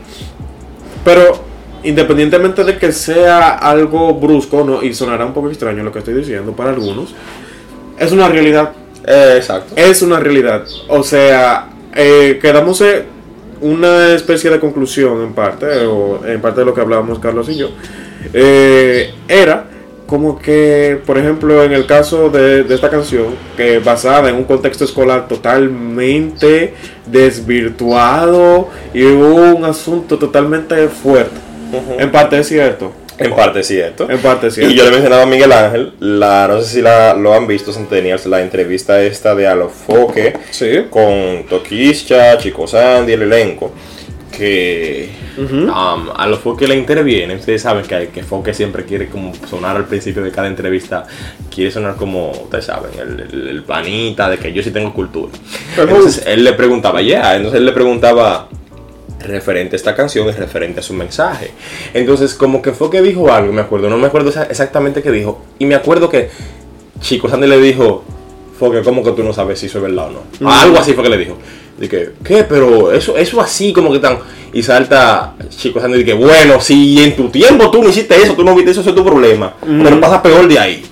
Pero 1.02 1.44
independientemente 1.82 2.64
de 2.64 2.76
que 2.76 2.92
sea 2.92 3.50
algo 3.50 4.14
brusco 4.14 4.64
no, 4.64 4.82
y 4.82 4.92
sonará 4.94 5.24
un 5.24 5.32
poco 5.32 5.48
extraño 5.48 5.82
lo 5.82 5.92
que 5.92 6.00
estoy 6.00 6.14
diciendo 6.14 6.52
para 6.52 6.70
algunos, 6.70 7.14
es 7.98 8.12
una 8.12 8.28
realidad. 8.28 8.72
Eh, 9.06 9.34
exacto. 9.36 9.74
Es 9.76 10.02
una 10.02 10.18
realidad. 10.18 10.64
O 10.88 11.02
sea, 11.02 11.68
eh, 11.94 12.38
quedamos 12.40 12.82
una 13.64 14.12
especie 14.14 14.50
de 14.50 14.60
conclusión 14.60 15.22
en 15.22 15.32
parte, 15.32 15.86
o 15.86 16.24
en 16.26 16.40
parte 16.40 16.60
de 16.60 16.66
lo 16.66 16.74
que 16.74 16.82
hablábamos 16.82 17.18
Carlos 17.18 17.48
y 17.48 17.56
yo. 17.56 17.70
Eh, 18.32 19.14
era 19.26 19.64
como 20.06 20.38
que, 20.38 21.00
por 21.06 21.16
ejemplo, 21.16 21.64
en 21.64 21.72
el 21.72 21.86
caso 21.86 22.28
de, 22.28 22.62
de 22.64 22.74
esta 22.74 22.90
canción, 22.90 23.28
que 23.56 23.78
basada 23.78 24.28
en 24.28 24.36
un 24.36 24.44
contexto 24.44 24.84
escolar 24.84 25.28
totalmente 25.28 26.74
desvirtuado 27.06 28.68
y 28.92 29.02
un 29.02 29.64
asunto 29.64 30.18
totalmente 30.18 30.88
fuerte. 30.88 31.36
En 31.98 32.12
parte 32.12 32.38
es 32.38 32.46
cierto. 32.46 32.92
En 33.18 33.32
parte 33.32 33.60
es 33.60 33.66
cierto. 33.68 34.10
En 34.10 34.18
parte 34.18 34.50
cierto. 34.50 34.72
Y 34.72 34.76
yo 34.76 34.84
le 34.84 34.90
mencionaba 34.90 35.22
a 35.22 35.26
Miguel 35.26 35.52
Ángel, 35.52 35.92
la, 36.00 36.48
no 36.48 36.60
sé 36.60 36.68
si 36.68 36.82
la, 36.82 37.14
lo 37.14 37.32
han 37.34 37.46
visto, 37.46 37.72
Centennials, 37.72 38.26
la 38.26 38.40
entrevista 38.40 39.00
esta 39.02 39.34
de 39.34 39.46
Alofoque 39.46 40.34
Sí. 40.50 40.86
con 40.90 41.44
Toquischa, 41.48 42.36
Chico 42.38 42.66
Sandy, 42.66 43.12
el 43.12 43.22
elenco. 43.22 43.72
Que 44.36 45.10
Ujú. 45.38 45.54
um, 45.54 45.68
a 46.16 46.26
los 46.26 46.40
Foque 46.40 46.66
le 46.66 46.74
interviene. 46.74 47.36
Ustedes 47.36 47.62
saben 47.62 47.84
que, 47.84 48.08
que 48.08 48.24
Foque 48.24 48.52
siempre 48.52 48.84
quiere 48.84 49.08
como 49.08 49.32
sonar 49.48 49.76
al 49.76 49.84
principio 49.84 50.22
de 50.24 50.32
cada 50.32 50.48
entrevista. 50.48 51.06
Quiere 51.54 51.70
sonar 51.70 51.94
como, 51.94 52.30
ustedes 52.32 52.64
saben, 52.64 52.90
el, 53.00 53.20
el, 53.32 53.48
el 53.48 53.62
panita 53.62 54.28
de 54.28 54.38
que 54.38 54.52
yo 54.52 54.60
sí 54.60 54.72
tengo 54.72 54.92
cultura. 54.92 55.30
Entonces 55.78 56.24
él 56.26 56.42
le 56.42 56.52
preguntaba, 56.54 57.00
ya, 57.00 57.36
entonces 57.36 57.58
él 57.60 57.66
le 57.66 57.70
preguntaba 57.72 58.48
referente 59.24 59.74
a 59.74 59.78
esta 59.78 59.94
canción 59.94 60.28
y 60.28 60.32
referente 60.32 60.80
a 60.80 60.82
su 60.82 60.92
mensaje. 60.94 61.50
Entonces, 61.92 62.34
como 62.34 62.62
que 62.62 62.72
fue 62.72 62.90
que 62.90 63.02
dijo 63.02 63.32
algo, 63.32 63.52
me 63.52 63.60
acuerdo, 63.62 63.88
no 63.90 63.96
me 63.98 64.06
acuerdo 64.06 64.30
exa- 64.32 64.46
exactamente 64.50 65.02
qué 65.02 65.10
dijo. 65.10 65.42
Y 65.58 65.66
me 65.66 65.74
acuerdo 65.74 66.08
que 66.08 66.30
Chico 67.00 67.28
Sandy 67.28 67.46
le 67.46 67.60
dijo, 67.60 68.04
Foque, 68.58 68.82
¿cómo 68.82 69.02
que 69.02 69.10
tú 69.12 69.22
no 69.24 69.32
sabes 69.32 69.58
si 69.58 69.66
eso 69.66 69.78
es 69.78 69.82
verdad 69.84 70.08
o 70.08 70.10
no? 70.10 70.50
Algo 70.50 70.78
así 70.78 70.92
fue 70.92 71.02
que 71.02 71.10
le 71.10 71.18
dijo. 71.18 71.36
Dije, 71.76 72.10
¿qué? 72.22 72.44
Pero 72.44 72.92
eso, 72.92 73.16
eso 73.18 73.40
así 73.40 73.72
como 73.72 73.92
que 73.92 73.98
tan. 73.98 74.18
Y 74.52 74.62
salta 74.62 75.34
Chico 75.50 75.80
Sandy 75.80 76.08
y 76.08 76.12
bueno, 76.12 76.60
si 76.60 77.02
en 77.02 77.16
tu 77.16 77.28
tiempo 77.30 77.68
tú 77.70 77.82
no 77.82 77.88
hiciste 77.88 78.14
eso, 78.14 78.34
tú 78.34 78.44
no 78.44 78.54
viste 78.54 78.70
eso, 78.70 78.80
eso 78.82 78.90
es 78.90 78.96
tu 78.96 79.04
problema. 79.04 79.54
Pero 79.60 80.00
pasa 80.00 80.22
peor 80.22 80.46
de 80.46 80.58
ahí. 80.58 80.84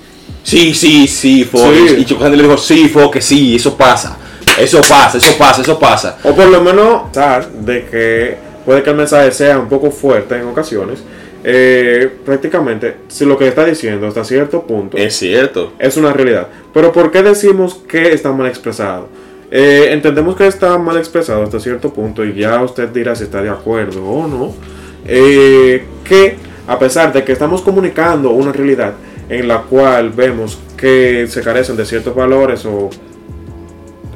Sí, 0.42 0.74
sí, 0.74 1.06
sí, 1.06 1.44
Foque. 1.44 1.88
Sí. 1.88 1.94
Y 2.00 2.04
Chico 2.04 2.20
Sandy 2.20 2.36
le 2.36 2.42
dijo, 2.42 2.58
sí, 2.58 2.88
Foque, 2.88 3.20
sí, 3.20 3.54
eso 3.54 3.76
pasa. 3.76 4.18
Eso 4.62 4.80
pasa, 4.80 5.18
eso 5.18 5.36
pasa, 5.38 5.62
eso 5.62 5.78
pasa. 5.78 6.18
O 6.24 6.34
por 6.34 6.48
lo 6.48 6.60
menos 6.62 7.02
pensar 7.04 7.50
de 7.50 7.84
que 7.86 8.36
puede 8.64 8.82
que 8.82 8.90
el 8.90 8.96
mensaje 8.96 9.32
sea 9.32 9.58
un 9.58 9.68
poco 9.68 9.90
fuerte 9.90 10.36
en 10.36 10.46
ocasiones. 10.46 11.02
Eh, 11.44 12.08
prácticamente, 12.24 12.98
si 13.08 13.24
lo 13.24 13.36
que 13.36 13.48
está 13.48 13.64
diciendo 13.64 14.06
hasta 14.06 14.24
cierto 14.24 14.62
punto 14.62 14.96
Es 14.96 15.16
cierto. 15.16 15.72
es 15.78 15.96
una 15.96 16.12
realidad. 16.12 16.46
Pero 16.72 16.92
¿por 16.92 17.10
qué 17.10 17.22
decimos 17.22 17.74
que 17.88 18.12
está 18.12 18.30
mal 18.32 18.46
expresado? 18.46 19.08
Eh, 19.50 19.88
entendemos 19.90 20.36
que 20.36 20.46
está 20.46 20.78
mal 20.78 20.96
expresado 20.96 21.42
hasta 21.42 21.60
cierto 21.60 21.92
punto 21.92 22.24
y 22.24 22.32
ya 22.34 22.62
usted 22.62 22.88
dirá 22.88 23.14
si 23.14 23.24
está 23.24 23.42
de 23.42 23.50
acuerdo 23.50 24.04
o 24.04 24.26
no. 24.26 24.54
Eh, 25.04 25.84
que 26.04 26.36
a 26.68 26.78
pesar 26.78 27.12
de 27.12 27.24
que 27.24 27.32
estamos 27.32 27.60
comunicando 27.60 28.30
una 28.30 28.52
realidad 28.52 28.94
en 29.28 29.48
la 29.48 29.62
cual 29.62 30.10
vemos 30.10 30.58
que 30.76 31.26
se 31.28 31.42
carecen 31.42 31.76
de 31.76 31.84
ciertos 31.84 32.14
valores 32.14 32.64
o 32.64 32.88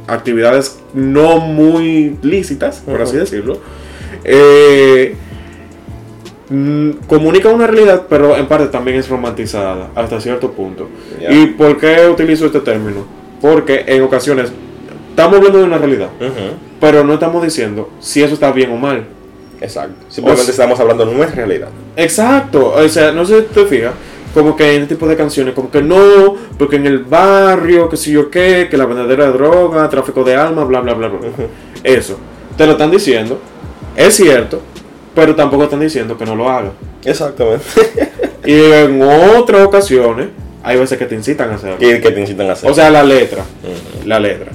actividades 0.06 0.78
no 0.94 1.38
muy 1.38 2.16
lícitas, 2.22 2.82
por 2.84 3.00
así 3.02 3.16
decirlo, 3.16 3.60
eh, 4.24 5.14
mm, 6.48 6.90
comunica 7.06 7.48
una 7.48 7.66
realidad, 7.66 8.04
pero 8.08 8.36
en 8.36 8.46
parte 8.46 8.66
también 8.66 8.96
es 8.98 9.08
romantizada 9.08 9.90
hasta 9.94 10.20
cierto 10.20 10.52
punto. 10.52 10.88
¿Y 11.28 11.46
por 11.48 11.76
qué 11.78 12.08
utilizo 12.08 12.46
este 12.46 12.60
término? 12.60 13.06
Porque 13.40 13.84
en 13.86 14.02
ocasiones 14.02 14.52
estamos 15.10 15.36
hablando 15.36 15.58
de 15.58 15.64
una 15.64 15.78
realidad, 15.78 16.08
pero 16.80 17.04
no 17.04 17.14
estamos 17.14 17.42
diciendo 17.42 17.90
si 18.00 18.22
eso 18.22 18.34
está 18.34 18.52
bien 18.52 18.70
o 18.72 18.76
mal. 18.76 19.04
Exacto. 19.60 19.94
Simplemente 20.08 20.42
O 20.42 20.44
sea- 20.44 20.52
estamos 20.52 20.78
hablando 20.80 21.06
de 21.06 21.14
nuestra 21.14 21.36
realidad. 21.36 21.68
Exacto, 21.96 22.74
o 22.74 22.88
sea, 22.88 23.10
no 23.12 23.24
sé 23.24 23.40
si 23.40 23.46
te 23.54 23.64
fijas, 23.64 23.92
como 24.36 24.54
que 24.54 24.74
en 24.74 24.82
este 24.82 24.96
tipo 24.96 25.08
de 25.08 25.16
canciones, 25.16 25.54
como 25.54 25.70
que 25.70 25.80
no, 25.80 26.36
porque 26.58 26.76
en 26.76 26.86
el 26.86 26.98
barrio, 26.98 27.88
que 27.88 27.96
si 27.96 28.12
yo 28.12 28.30
qué, 28.30 28.68
que 28.70 28.76
la 28.76 28.84
vendedera 28.84 29.28
de 29.28 29.32
droga, 29.32 29.88
tráfico 29.88 30.24
de 30.24 30.36
almas, 30.36 30.68
bla, 30.68 30.82
bla, 30.82 30.92
bla, 30.92 31.08
bla. 31.08 31.20
Eso, 31.82 32.18
te 32.54 32.66
lo 32.66 32.72
están 32.72 32.90
diciendo, 32.90 33.40
es 33.96 34.14
cierto, 34.14 34.60
pero 35.14 35.34
tampoco 35.34 35.64
están 35.64 35.80
diciendo 35.80 36.18
que 36.18 36.26
no 36.26 36.36
lo 36.36 36.50
haga. 36.50 36.72
Exactamente. 37.02 37.64
Y 38.44 38.60
en 38.60 39.00
otras 39.00 39.62
ocasiones, 39.62 40.26
hay 40.62 40.78
veces 40.78 40.98
que 40.98 41.06
te 41.06 41.14
incitan 41.14 41.50
a 41.52 41.54
hacerlo. 41.54 41.78
¿Qué, 41.78 41.98
qué 42.02 42.10
te 42.10 42.20
incitan 42.20 42.50
a 42.50 42.52
hacer? 42.52 42.70
O 42.70 42.74
sea, 42.74 42.90
la 42.90 43.02
letra. 43.02 43.42
La 44.04 44.20
letra. 44.20 44.52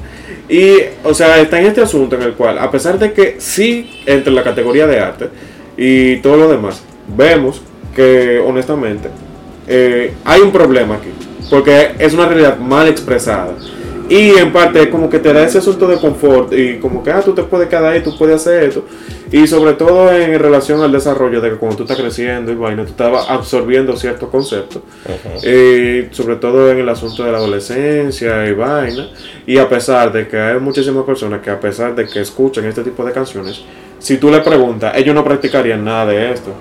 Y, 0.47 0.75
o 1.03 1.15
sea, 1.15 1.41
está 1.41 1.59
en 1.59 1.65
este 1.65 1.81
asunto 1.81 2.15
en 2.17 2.21
el 2.21 2.33
cual, 2.33 2.59
a 2.59 2.69
pesar 2.69 2.99
de 2.99 3.13
que 3.13 3.37
sí 3.39 3.89
entre 4.05 4.31
la 4.31 4.43
categoría 4.43 4.85
de 4.85 4.99
arte 4.99 5.29
y 5.75 6.17
todo 6.17 6.37
lo 6.37 6.49
demás, 6.49 6.83
vemos 7.17 7.63
que, 7.95 8.39
honestamente, 8.39 9.09
eh, 9.67 10.13
hay 10.25 10.41
un 10.41 10.51
problema 10.51 10.95
aquí. 10.95 11.09
Porque 11.49 11.91
es 11.99 12.13
una 12.13 12.27
realidad 12.27 12.57
mal 12.57 12.87
expresada. 12.87 13.55
Y 14.11 14.31
en 14.31 14.51
parte 14.51 14.89
como 14.89 15.09
que 15.09 15.19
te 15.19 15.31
da 15.31 15.41
ese 15.41 15.59
asunto 15.59 15.87
de 15.87 15.97
confort 15.97 16.51
y 16.51 16.79
como 16.79 17.01
que, 17.01 17.11
ah, 17.11 17.21
tú 17.23 17.33
te 17.33 17.43
puedes 17.43 17.69
quedar 17.69 17.85
ahí, 17.85 18.01
tú 18.01 18.17
puedes 18.17 18.35
hacer 18.35 18.63
esto. 18.63 18.85
Y 19.31 19.47
sobre 19.47 19.71
todo 19.71 20.11
en 20.11 20.37
relación 20.37 20.81
al 20.81 20.91
desarrollo 20.91 21.39
de 21.39 21.51
que 21.51 21.55
cuando 21.55 21.77
tú 21.77 21.83
estás 21.83 21.97
creciendo 21.97 22.51
y 22.51 22.55
vaina, 22.55 22.83
tú 22.83 22.89
estás 22.89 23.29
absorbiendo 23.29 23.95
ciertos 23.95 24.27
conceptos. 24.27 24.81
Eh, 25.43 26.09
sobre 26.11 26.35
todo 26.35 26.69
en 26.69 26.79
el 26.79 26.89
asunto 26.89 27.23
de 27.23 27.31
la 27.31 27.37
adolescencia 27.37 28.45
y 28.47 28.53
vaina. 28.53 29.09
Y 29.47 29.57
a 29.57 29.69
pesar 29.69 30.11
de 30.11 30.27
que 30.27 30.37
hay 30.37 30.59
muchísimas 30.59 31.05
personas 31.05 31.41
que 31.41 31.49
a 31.49 31.59
pesar 31.61 31.95
de 31.95 32.05
que 32.05 32.19
escuchan 32.19 32.65
este 32.65 32.83
tipo 32.83 33.05
de 33.05 33.13
canciones, 33.13 33.63
si 33.97 34.17
tú 34.17 34.29
le 34.29 34.41
preguntas, 34.41 34.93
ellos 34.97 35.15
no 35.15 35.23
practicarían 35.23 35.85
nada 35.85 36.07
de 36.07 36.33
esto. 36.33 36.51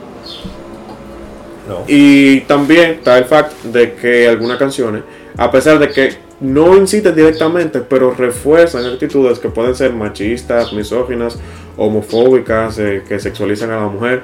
No. 1.71 1.85
Y 1.87 2.41
también 2.41 2.91
está 2.93 3.17
el 3.19 3.25
fact 3.25 3.63
de 3.65 3.95
que 3.95 4.29
algunas 4.29 4.59
canciones, 4.59 5.03
a 5.37 5.51
pesar 5.51 5.79
de 5.79 5.89
que 5.91 6.15
no 6.41 6.77
inciten 6.77 7.15
directamente, 7.15 7.81
pero 7.81 8.13
refuerzan 8.13 8.87
actitudes 8.87 9.39
que 9.39 9.51
pueden 9.51 9.75
ser 9.75 9.93
machistas, 9.93 10.73
misóginas, 10.73 11.39
homofóbicas, 11.77 12.79
eh, 12.79 13.03
que 13.07 13.21
sexualizan 13.21 13.71
a 13.71 13.77
la 13.83 13.89
mujer. 13.89 14.23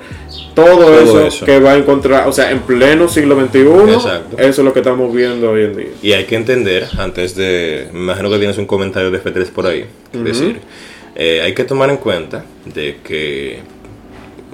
Todo, 0.54 0.76
Todo 0.76 1.00
eso, 1.00 1.26
eso. 1.26 1.46
que 1.46 1.60
va 1.60 1.72
a 1.72 1.76
encontrar, 1.76 2.26
o 2.26 2.32
sea, 2.32 2.50
en 2.50 2.60
pleno 2.60 3.06
siglo 3.08 3.38
XXI, 3.38 3.60
Exacto. 3.92 4.38
eso 4.38 4.48
es 4.48 4.58
lo 4.58 4.72
que 4.72 4.80
estamos 4.80 5.14
viendo 5.14 5.50
hoy 5.50 5.64
en 5.64 5.76
día. 5.76 5.88
Y 6.02 6.12
hay 6.12 6.24
que 6.24 6.36
entender, 6.36 6.86
antes 6.98 7.36
de. 7.36 7.88
Me 7.92 8.00
imagino 8.00 8.30
que 8.30 8.38
tienes 8.38 8.58
un 8.58 8.66
comentario 8.66 9.10
de 9.10 9.22
F3 9.22 9.50
por 9.50 9.66
ahí. 9.66 9.84
Es 10.12 10.24
decir, 10.24 10.60
eh, 11.14 11.42
hay 11.42 11.54
que 11.54 11.64
tomar 11.64 11.90
en 11.90 11.98
cuenta 11.98 12.44
de 12.64 12.96
que 13.04 13.60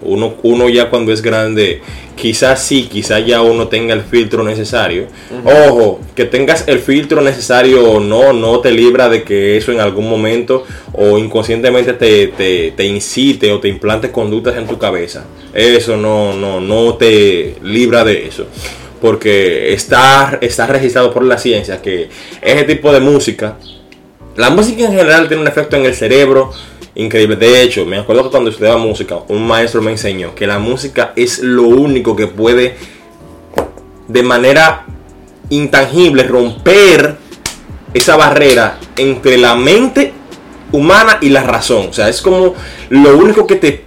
uno, 0.02 0.34
uno 0.42 0.68
ya 0.68 0.90
cuando 0.90 1.12
es 1.12 1.22
grande, 1.22 1.80
quizás 2.16 2.62
sí, 2.62 2.88
quizás 2.90 3.24
ya 3.26 3.42
uno 3.42 3.68
tenga 3.68 3.94
el 3.94 4.02
filtro 4.02 4.42
necesario. 4.42 5.06
Ojo, 5.44 6.00
que 6.14 6.24
tengas 6.24 6.68
el 6.68 6.78
filtro 6.78 7.20
necesario 7.20 7.90
o 7.90 8.00
no, 8.00 8.32
no 8.32 8.60
te 8.60 8.70
libra 8.70 9.08
de 9.08 9.22
que 9.22 9.56
eso 9.56 9.72
en 9.72 9.80
algún 9.80 10.08
momento 10.08 10.64
o 10.92 11.18
inconscientemente 11.18 11.94
te, 11.94 12.28
te, 12.28 12.72
te 12.72 12.84
incite 12.84 13.52
o 13.52 13.60
te 13.60 13.68
implante 13.68 14.10
conductas 14.10 14.56
en 14.56 14.66
tu 14.66 14.78
cabeza. 14.78 15.24
Eso 15.54 15.96
no, 15.96 16.34
no, 16.34 16.60
no 16.60 16.94
te 16.94 17.56
libra 17.62 18.04
de 18.04 18.26
eso 18.26 18.46
porque 19.00 19.72
está, 19.72 20.38
está 20.40 20.68
registrado 20.68 21.12
por 21.12 21.24
la 21.24 21.36
ciencia 21.36 21.82
que 21.82 22.08
ese 22.40 22.62
tipo 22.62 22.92
de 22.92 23.00
música, 23.00 23.56
la 24.36 24.48
música 24.48 24.84
en 24.84 24.92
general 24.92 25.26
tiene 25.26 25.42
un 25.42 25.48
efecto 25.48 25.76
en 25.76 25.84
el 25.84 25.94
cerebro 25.94 26.52
increíble. 26.94 27.36
De 27.36 27.62
hecho, 27.62 27.84
me 27.86 27.98
acuerdo 27.98 28.24
que 28.24 28.30
cuando 28.30 28.50
estudiaba 28.50 28.78
música, 28.78 29.18
un 29.28 29.46
maestro 29.46 29.82
me 29.82 29.92
enseñó 29.92 30.34
que 30.34 30.46
la 30.46 30.58
música 30.58 31.12
es 31.16 31.40
lo 31.40 31.64
único 31.64 32.16
que 32.16 32.26
puede 32.26 32.76
de 34.08 34.22
manera 34.22 34.86
intangible 35.48 36.24
romper 36.24 37.16
esa 37.94 38.16
barrera 38.16 38.78
entre 38.96 39.38
la 39.38 39.54
mente 39.54 40.12
humana 40.72 41.18
y 41.20 41.28
la 41.28 41.42
razón. 41.42 41.88
O 41.90 41.92
sea, 41.92 42.08
es 42.08 42.20
como 42.22 42.54
lo 42.88 43.16
único 43.16 43.46
que 43.46 43.56
te 43.56 43.84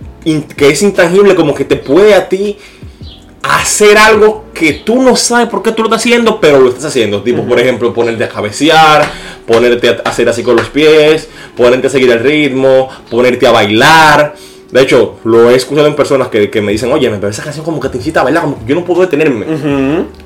que 0.58 0.70
es 0.70 0.82
intangible, 0.82 1.36
como 1.36 1.54
que 1.54 1.66
te 1.66 1.76
puede 1.76 2.16
a 2.16 2.28
ti 2.28 2.58
hacer 3.46 3.98
algo 3.98 4.46
que 4.54 4.74
tú 4.74 5.02
no 5.02 5.16
sabes 5.16 5.48
por 5.48 5.62
qué 5.62 5.72
tú 5.72 5.84
lo 5.84 5.90
estás 5.90 6.02
haciendo, 6.02 6.40
pero 6.40 6.60
lo 6.60 6.70
estás 6.70 6.86
haciendo. 6.86 7.22
Tipo, 7.22 7.44
por 7.44 7.60
ejemplo, 7.60 7.94
ponerte 7.94 8.24
a 8.24 8.30
cabecear, 8.30 9.10
ponerte 9.46 9.90
a 9.90 10.10
hacer 10.10 10.28
así 10.30 10.44
con 10.44 10.56
los 10.56 10.70
pies, 10.70 11.28
ponerte 11.56 11.88
a 11.88 11.90
seguir 11.90 12.12
el 12.12 12.20
ritmo, 12.20 12.90
ponerte 13.10 13.48
a 13.48 13.52
bailar. 13.52 14.36
De 14.72 14.82
hecho, 14.82 15.20
lo 15.24 15.50
he 15.50 15.56
escuchado 15.56 15.88
en 15.88 15.96
personas 15.96 16.28
que, 16.30 16.50
que 16.50 16.62
me 16.62 16.72
dicen, 16.72 16.92
oye, 16.92 17.10
me 17.10 17.30
esa 17.30 17.44
canción 17.44 17.64
como 17.64 17.80
que 17.80 17.90
te 17.90 17.98
incita 17.98 18.22
a 18.22 18.24
bailar, 18.24 18.44
como 18.44 18.60
que 18.60 18.66
yo 18.66 18.76
no 18.76 18.84
puedo 18.84 19.02
detenerme. 19.02 19.46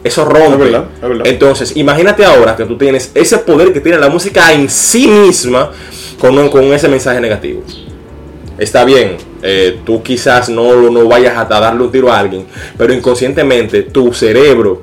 Eso 0.03 0.25
rompe. 0.25 0.53
Es 0.53 0.59
verdad, 0.59 0.85
es 0.95 1.09
verdad. 1.09 1.27
Entonces, 1.27 1.75
imagínate 1.75 2.25
ahora 2.25 2.55
que 2.55 2.65
tú 2.65 2.77
tienes 2.77 3.11
ese 3.13 3.37
poder 3.39 3.73
que 3.73 3.81
tiene 3.81 3.97
la 3.97 4.09
música 4.09 4.53
en 4.53 4.69
sí 4.69 5.07
misma 5.07 5.71
con, 6.19 6.49
con 6.49 6.63
ese 6.65 6.87
mensaje 6.87 7.19
negativo. 7.19 7.63
Está 8.59 8.83
bien, 8.83 9.15
eh, 9.41 9.79
tú 9.85 10.03
quizás 10.03 10.49
no, 10.49 10.91
no 10.91 11.07
vayas 11.07 11.37
a 11.37 11.45
darle 11.45 11.83
un 11.83 11.91
tiro 11.91 12.11
a 12.11 12.19
alguien, 12.19 12.45
pero 12.77 12.93
inconscientemente 12.93 13.83
tu 13.83 14.13
cerebro 14.13 14.81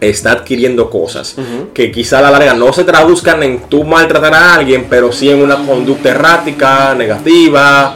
está 0.00 0.32
adquiriendo 0.32 0.90
cosas 0.90 1.36
que 1.72 1.90
quizá 1.90 2.18
a 2.18 2.22
la 2.22 2.30
larga 2.30 2.52
no 2.54 2.72
se 2.72 2.84
traduzcan 2.84 3.42
en 3.42 3.60
tú 3.68 3.84
maltratar 3.84 4.34
a 4.34 4.54
alguien, 4.54 4.86
pero 4.90 5.12
sí 5.12 5.30
en 5.30 5.40
una 5.40 5.56
conducta 5.56 6.10
errática, 6.10 6.94
negativa. 6.94 7.94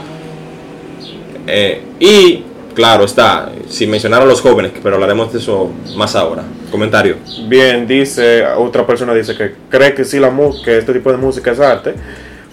Eh, 1.46 1.82
y 1.98 2.44
claro, 2.74 3.04
está, 3.04 3.50
sin 3.68 3.90
mencionar 3.90 4.22
a 4.22 4.24
los 4.24 4.40
jóvenes, 4.40 4.72
pero 4.82 4.94
hablaremos 4.94 5.32
de 5.32 5.40
eso 5.40 5.70
más 5.96 6.14
ahora. 6.14 6.44
Comentario. 6.70 7.16
Bien, 7.48 7.86
dice, 7.86 8.46
otra 8.46 8.86
persona 8.86 9.12
dice 9.12 9.36
que 9.36 9.54
cree 9.68 9.92
que 9.92 10.04
sí 10.04 10.18
la 10.20 10.32
que 10.64 10.78
este 10.78 10.92
tipo 10.92 11.10
de 11.10 11.18
música 11.18 11.50
es 11.50 11.60
arte, 11.60 11.94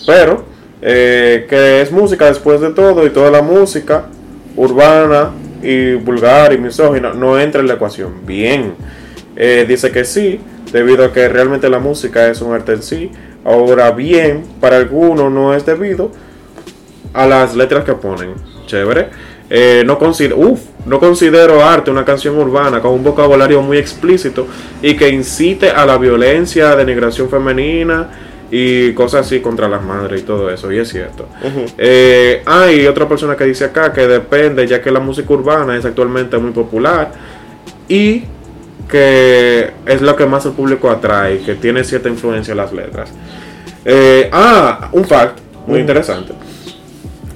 pero 0.06 0.57
eh, 0.82 1.46
que 1.50 1.82
es 1.82 1.92
música 1.92 2.26
después 2.26 2.62
de 2.62 2.70
todo 2.72 3.06
y 3.06 3.10
toda 3.10 3.32
la 3.32 3.42
música 3.42 4.06
urbana 4.56 5.32
y 5.64 5.94
vulgar 5.94 6.54
y 6.54 6.58
misógina 6.58 7.14
no 7.14 7.40
entra 7.40 7.62
en 7.62 7.68
la 7.68 7.76
ecuación. 7.76 8.26
Bien, 8.26 8.74
Eh, 9.40 9.66
dice 9.68 9.92
que 9.92 10.04
sí, 10.04 10.40
debido 10.72 11.06
a 11.06 11.14
que 11.14 11.30
realmente 11.30 11.70
la 11.70 11.78
música 11.78 12.28
es 12.28 12.42
un 12.42 12.54
arte 12.54 12.74
en 12.74 12.82
sí. 12.82 13.12
Ahora 13.46 13.92
bien, 13.92 14.44
para 14.60 14.78
algunos 14.78 15.32
no 15.32 15.54
es 15.54 15.64
debido 15.64 16.12
a 17.14 17.28
las 17.28 17.56
letras 17.56 17.84
que 17.84 17.94
ponen. 17.94 18.34
Chévere. 18.66 19.10
Eh, 19.50 19.84
no, 19.86 20.00
considero, 20.00 20.38
uf, 20.38 20.60
no 20.88 21.00
considero 21.00 21.64
arte 21.64 21.92
una 21.92 22.04
canción 22.04 22.36
urbana 22.36 22.82
con 22.82 22.92
un 22.94 23.04
vocabulario 23.04 23.62
muy 23.62 23.78
explícito 23.78 24.48
y 24.82 24.96
que 24.98 25.08
incite 25.10 25.70
a 25.70 25.86
la 25.86 25.98
violencia, 25.98 26.76
denigración 26.76 27.30
femenina 27.30 28.10
y 28.50 28.94
cosas 28.94 29.26
así 29.26 29.40
contra 29.42 29.68
las 29.68 29.84
madres 29.84 30.22
y 30.22 30.24
todo 30.24 30.50
eso. 30.50 30.72
Y 30.72 30.78
es 30.78 30.90
cierto. 30.90 31.28
Eh, 31.78 32.42
hay 32.46 32.88
otra 32.88 33.08
persona 33.08 33.36
que 33.36 33.46
dice 33.46 33.66
acá 33.66 33.92
que 33.92 34.08
depende, 34.08 34.66
ya 34.68 34.82
que 34.82 34.92
la 34.92 35.00
música 35.00 35.34
urbana 35.34 35.76
es 35.76 35.86
actualmente 35.86 36.38
muy 36.38 36.52
popular 36.52 37.12
y 37.88 38.24
que 38.90 39.72
es 39.86 40.02
lo 40.02 40.16
que 40.16 40.26
más 40.26 40.46
el 40.46 40.54
público 40.54 40.90
atrae, 40.90 41.40
que 41.40 41.56
tiene 41.56 41.84
cierta 41.84 42.10
influencia 42.10 42.52
en 42.52 42.58
las 42.58 42.72
letras. 42.72 43.12
Eh, 43.84 44.30
ah, 44.32 44.90
un 44.92 45.06
fact 45.06 45.40
muy 45.66 45.80
interesante. 45.80 46.34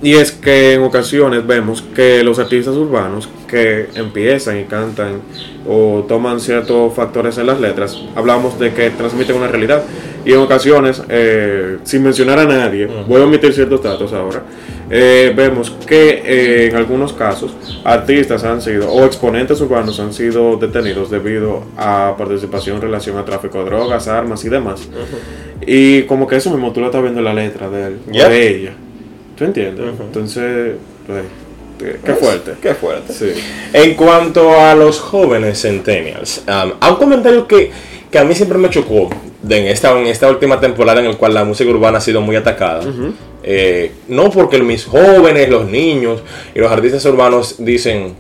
Y 0.03 0.15
es 0.15 0.31
que 0.31 0.73
en 0.73 0.81
ocasiones 0.81 1.45
vemos 1.45 1.83
que 1.83 2.23
los 2.23 2.39
artistas 2.39 2.75
urbanos 2.75 3.29
que 3.47 3.87
empiezan 3.93 4.59
y 4.59 4.63
cantan 4.63 5.21
o 5.67 6.03
toman 6.07 6.39
ciertos 6.39 6.93
factores 6.95 7.37
en 7.37 7.45
las 7.45 7.59
letras, 7.59 8.01
hablamos 8.15 8.57
de 8.57 8.73
que 8.73 8.89
transmiten 8.89 9.35
una 9.35 9.47
realidad. 9.47 9.83
Y 10.25 10.33
en 10.33 10.39
ocasiones, 10.39 11.03
eh, 11.07 11.77
sin 11.83 12.03
mencionar 12.03 12.39
a 12.39 12.45
nadie, 12.45 12.87
voy 13.07 13.21
a 13.21 13.25
omitir 13.25 13.53
ciertos 13.53 13.83
datos 13.83 14.11
ahora, 14.13 14.43
eh, 14.89 15.33
vemos 15.35 15.71
que 15.85 16.21
eh, 16.25 16.67
en 16.69 16.75
algunos 16.75 17.13
casos 17.13 17.55
artistas 17.83 18.43
han 18.43 18.61
sido, 18.61 18.91
o 18.91 19.05
exponentes 19.05 19.61
urbanos 19.61 19.99
han 19.99 20.13
sido 20.13 20.57
detenidos 20.57 21.11
debido 21.11 21.63
a 21.77 22.15
participación 22.17 22.77
en 22.77 22.81
relación 22.83 23.17
a 23.17 23.25
tráfico 23.25 23.59
de 23.59 23.65
drogas, 23.65 24.07
armas 24.07 24.43
y 24.45 24.49
demás. 24.49 24.89
Y 25.65 26.03
como 26.03 26.27
que 26.27 26.37
eso 26.37 26.49
mismo 26.49 26.71
tú 26.71 26.81
lo 26.81 26.87
estás 26.87 27.01
viendo 27.01 27.19
en 27.19 27.25
la 27.25 27.33
letra 27.33 27.69
de 27.69 27.87
él, 27.87 27.99
de 28.11 28.47
ella. 28.47 28.73
¿Tú 29.41 29.45
entiendes? 29.45 29.85
Entonces, 29.99 30.75
pues, 31.07 31.23
qué- 32.05 32.13
fuerte. 32.13 32.51
Qué 32.61 32.75
fuerte. 32.75 33.11
Sí. 33.11 33.31
En 33.73 33.95
cuanto 33.95 34.51
a 34.59 34.75
los 34.75 34.99
jóvenes 34.99 35.59
centennials, 35.63 36.43
um, 36.47 36.73
hay 36.79 36.91
un 36.91 36.97
comentario 36.97 37.47
que, 37.47 37.71
que 38.11 38.19
a 38.19 38.23
mí 38.23 38.35
siempre 38.35 38.59
me 38.59 38.69
chocó 38.69 39.09
de 39.41 39.57
en, 39.57 39.65
esta, 39.65 39.99
en 39.99 40.05
esta 40.05 40.29
última 40.29 40.59
temporada 40.59 40.99
en 41.01 41.07
la 41.07 41.15
cual 41.15 41.33
la 41.33 41.43
música 41.43 41.67
urbana 41.71 41.97
ha 41.97 42.01
sido 42.01 42.21
muy 42.21 42.35
atacada. 42.35 42.83
Eh, 43.41 43.93
no 44.09 44.29
porque 44.29 44.59
mis 44.61 44.85
jóvenes, 44.85 45.49
los 45.49 45.67
niños 45.67 46.21
y 46.53 46.59
los 46.59 46.71
artistas 46.71 47.03
urbanos 47.05 47.55
dicen, 47.57 48.13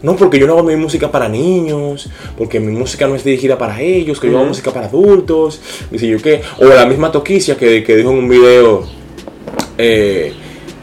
no 0.00 0.14
porque 0.14 0.38
yo 0.38 0.46
no 0.46 0.52
hago 0.52 0.62
mi 0.62 0.76
música 0.76 1.10
para 1.10 1.28
niños, 1.28 2.08
porque 2.36 2.60
mi 2.60 2.70
música 2.70 3.08
no 3.08 3.16
es 3.16 3.24
dirigida 3.24 3.58
para 3.58 3.80
ellos, 3.80 4.20
que 4.20 4.30
yo 4.30 4.38
hago 4.38 4.46
música 4.46 4.70
para 4.72 4.86
adultos, 4.86 5.60
dice 5.90 6.06
yo 6.06 6.22
qué. 6.22 6.40
O 6.60 6.66
la 6.66 6.86
misma 6.86 7.10
Toquicia 7.10 7.56
que, 7.56 7.82
que 7.82 7.96
dijo 7.96 8.12
en 8.12 8.18
un 8.18 8.28
video 8.28 8.84
eh, 9.76 10.32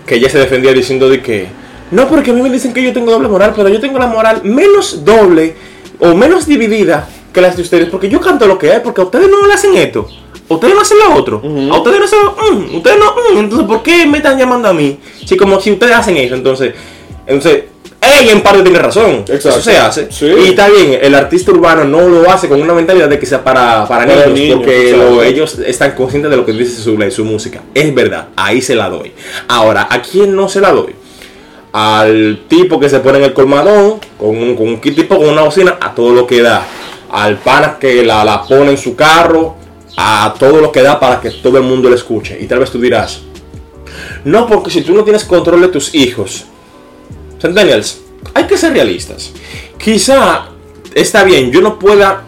que 0.06 0.16
ella 0.16 0.30
se 0.30 0.40
defendía 0.40 0.74
diciendo 0.74 1.10
de 1.10 1.22
que 1.22 1.48
no 1.92 2.08
porque 2.08 2.32
a 2.32 2.34
mí 2.34 2.42
me 2.42 2.50
dicen 2.50 2.74
que 2.74 2.82
yo 2.82 2.94
tengo 2.94 3.12
doble 3.12 3.28
moral, 3.28 3.54
pero 3.56 3.70
yo 3.70 3.80
tengo 3.80 4.00
la 4.00 4.08
moral 4.08 4.42
menos 4.44 5.06
doble 5.06 5.56
o 6.00 6.14
menos 6.14 6.46
dividida 6.46 7.08
que 7.32 7.42
las 7.42 7.56
de 7.56 7.62
ustedes, 7.62 7.90
porque 7.90 8.10
yo 8.10 8.20
canto 8.20 8.48
lo 8.48 8.58
que 8.58 8.72
hay, 8.72 8.80
porque 8.80 9.02
a 9.02 9.04
ustedes 9.04 9.30
no 9.30 9.46
le 9.46 9.54
hacen 9.54 9.76
esto, 9.76 10.08
a 10.50 10.54
ustedes 10.54 10.74
no 10.74 10.82
hacen 10.82 10.98
lo 10.98 11.16
otro, 11.16 11.38
a 11.38 11.78
ustedes 11.78 12.00
no 12.00 12.06
hacen 12.06 12.20
lo, 12.24 12.32
mm, 12.32 12.76
ustedes 12.78 12.98
no, 12.98 13.14
mm, 13.14 13.40
entonces 13.40 13.68
¿por 13.68 13.84
qué 13.84 14.06
me 14.06 14.18
están 14.18 14.38
llamando 14.38 14.70
a 14.70 14.74
mí? 14.74 15.00
Si 15.26 15.36
como 15.36 15.60
si 15.60 15.72
ustedes 15.72 15.96
hacen 15.96 16.18
eso, 16.18 16.36
entonces, 16.36 16.74
entonces 17.28 17.66
ella 18.20 18.32
en 18.32 18.42
parte 18.42 18.62
tiene 18.64 18.80
razón, 18.80 19.24
Exacto. 19.28 19.50
eso 19.50 19.62
se 19.62 19.78
hace, 19.78 20.08
Sí. 20.12 20.26
y 20.28 20.50
está 20.50 20.70
bien, 20.70 21.00
el 21.02 21.14
artista 21.16 21.52
urbano 21.52 21.84
no 21.86 22.02
lo 22.08 22.30
hace 22.30 22.48
con 22.48 22.62
una 22.62 22.74
mentalidad 22.74 23.08
de 23.10 23.18
que 23.20 23.26
sea 23.26 23.44
para, 23.44 23.88
para, 23.88 24.06
Para 24.06 24.26
niños, 24.28 24.34
niños, 24.40 24.58
porque 24.60 24.92
lo- 24.98 25.24
ellos 25.24 25.58
están 25.66 25.92
conscientes 25.94 26.32
de 26.32 26.38
lo 26.38 26.46
que 26.46 26.52
dice 26.54 26.82
su, 26.82 26.98
su 27.12 27.26
música. 27.26 27.62
Es 27.74 27.94
verdad, 27.94 28.28
ahí 28.36 28.62
se 28.62 28.76
la 28.76 28.90
doy. 28.90 29.12
Ahora, 29.48 29.88
¿a 29.90 30.02
quién 30.02 30.36
no 30.36 30.48
se 30.50 30.62
la 30.62 30.72
doy? 30.72 30.94
Al 31.74 32.44
tipo 32.48 32.80
que 32.80 32.88
se 32.90 33.00
pone 33.00 33.18
en 33.18 33.26
el 33.26 33.34
colmadón, 33.34 33.96
con 34.18 34.30
un, 34.38 34.56
con 34.56 34.68
un 34.70 34.80
tipo 34.80 35.18
con 35.18 35.28
una 35.28 35.42
bocina, 35.42 35.78
a 35.82 35.94
todo 35.94 36.14
lo 36.14 36.26
que 36.26 36.42
da. 36.42 36.66
Al 37.12 37.38
pana 37.38 37.78
que 37.80 38.04
la, 38.04 38.24
la 38.24 38.44
pone 38.44 38.72
en 38.72 38.78
su 38.78 38.96
carro, 38.96 39.56
a 39.98 40.34
todo 40.40 40.62
lo 40.62 40.72
que 40.72 40.82
da 40.82 41.00
para 41.00 41.20
que 41.20 41.30
todo 41.32 41.58
el 41.58 41.64
mundo 41.64 41.90
le 41.90 41.96
escuche. 41.96 42.38
Y 42.42 42.46
tal 42.48 42.60
vez 42.60 42.72
tú 42.72 42.80
dirás, 42.80 43.22
no, 44.24 44.48
porque 44.48 44.70
si 44.72 44.82
tú 44.82 44.94
no 44.94 45.04
tienes 45.04 45.26
control 45.26 45.62
de 45.62 45.68
tus 45.68 45.94
hijos, 45.96 46.46
Centennials, 47.40 48.02
hay 48.34 48.46
que 48.46 48.58
ser 48.58 48.74
realistas. 48.74 49.32
Quizá 49.78 50.50
está 50.94 51.24
bien, 51.24 51.52
yo 51.52 51.62
no 51.62 51.78
pueda 51.78 52.24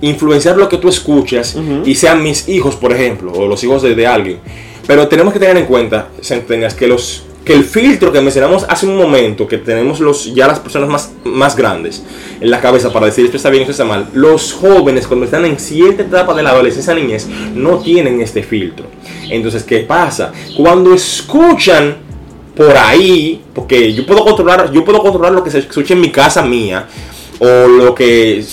influenciar 0.00 0.56
lo 0.56 0.68
que 0.68 0.78
tú 0.78 0.88
escuchas 0.88 1.56
y 1.84 1.94
sean 1.94 2.22
mis 2.22 2.48
hijos, 2.48 2.76
por 2.76 2.92
ejemplo, 2.92 3.32
o 3.32 3.46
los 3.46 3.62
hijos 3.64 3.82
de, 3.82 3.94
de 3.94 4.06
alguien. 4.06 4.40
Pero 4.86 5.08
tenemos 5.08 5.32
que 5.32 5.38
tener 5.38 5.56
en 5.56 5.66
cuenta, 5.66 6.08
Centennials, 6.20 6.74
que 6.74 6.86
los 6.86 7.24
que 7.44 7.52
el 7.52 7.64
filtro 7.64 8.10
que 8.10 8.20
mencionamos 8.20 8.64
hace 8.68 8.86
un 8.86 8.96
momento, 8.96 9.46
que 9.46 9.58
tenemos 9.58 10.00
los, 10.00 10.34
ya 10.34 10.46
las 10.46 10.60
personas 10.60 10.88
más, 10.88 11.12
más 11.24 11.54
grandes 11.54 12.02
en 12.40 12.50
la 12.50 12.60
cabeza 12.60 12.92
para 12.92 13.06
decir 13.06 13.26
esto 13.26 13.36
está 13.36 13.50
bien, 13.50 13.62
esto 13.62 13.72
está 13.72 13.84
mal, 13.84 14.08
los 14.14 14.54
jóvenes 14.54 15.06
cuando 15.06 15.26
están 15.26 15.44
en 15.44 15.58
cierta 15.58 16.02
etapa 16.02 16.34
de 16.34 16.42
la 16.42 16.50
adolescencia, 16.50 16.94
niñez, 16.94 17.28
no 17.54 17.78
tienen 17.78 18.20
este 18.20 18.42
filtro. 18.42 18.86
Entonces, 19.28 19.62
¿qué 19.62 19.80
pasa? 19.80 20.32
Cuando 20.56 20.94
escuchan 20.94 22.03
por 22.56 22.76
ahí, 22.76 23.42
porque 23.54 23.92
yo 23.92 24.06
puedo 24.06 24.24
controlar, 24.24 24.70
yo 24.72 24.84
puedo 24.84 25.00
controlar 25.00 25.32
lo 25.32 25.42
que 25.42 25.50
se 25.50 25.58
escucha 25.58 25.94
en 25.94 26.00
mi 26.00 26.10
casa 26.10 26.42
mía, 26.42 26.86
o 27.38 27.66
lo 27.66 27.94
que 27.94 28.44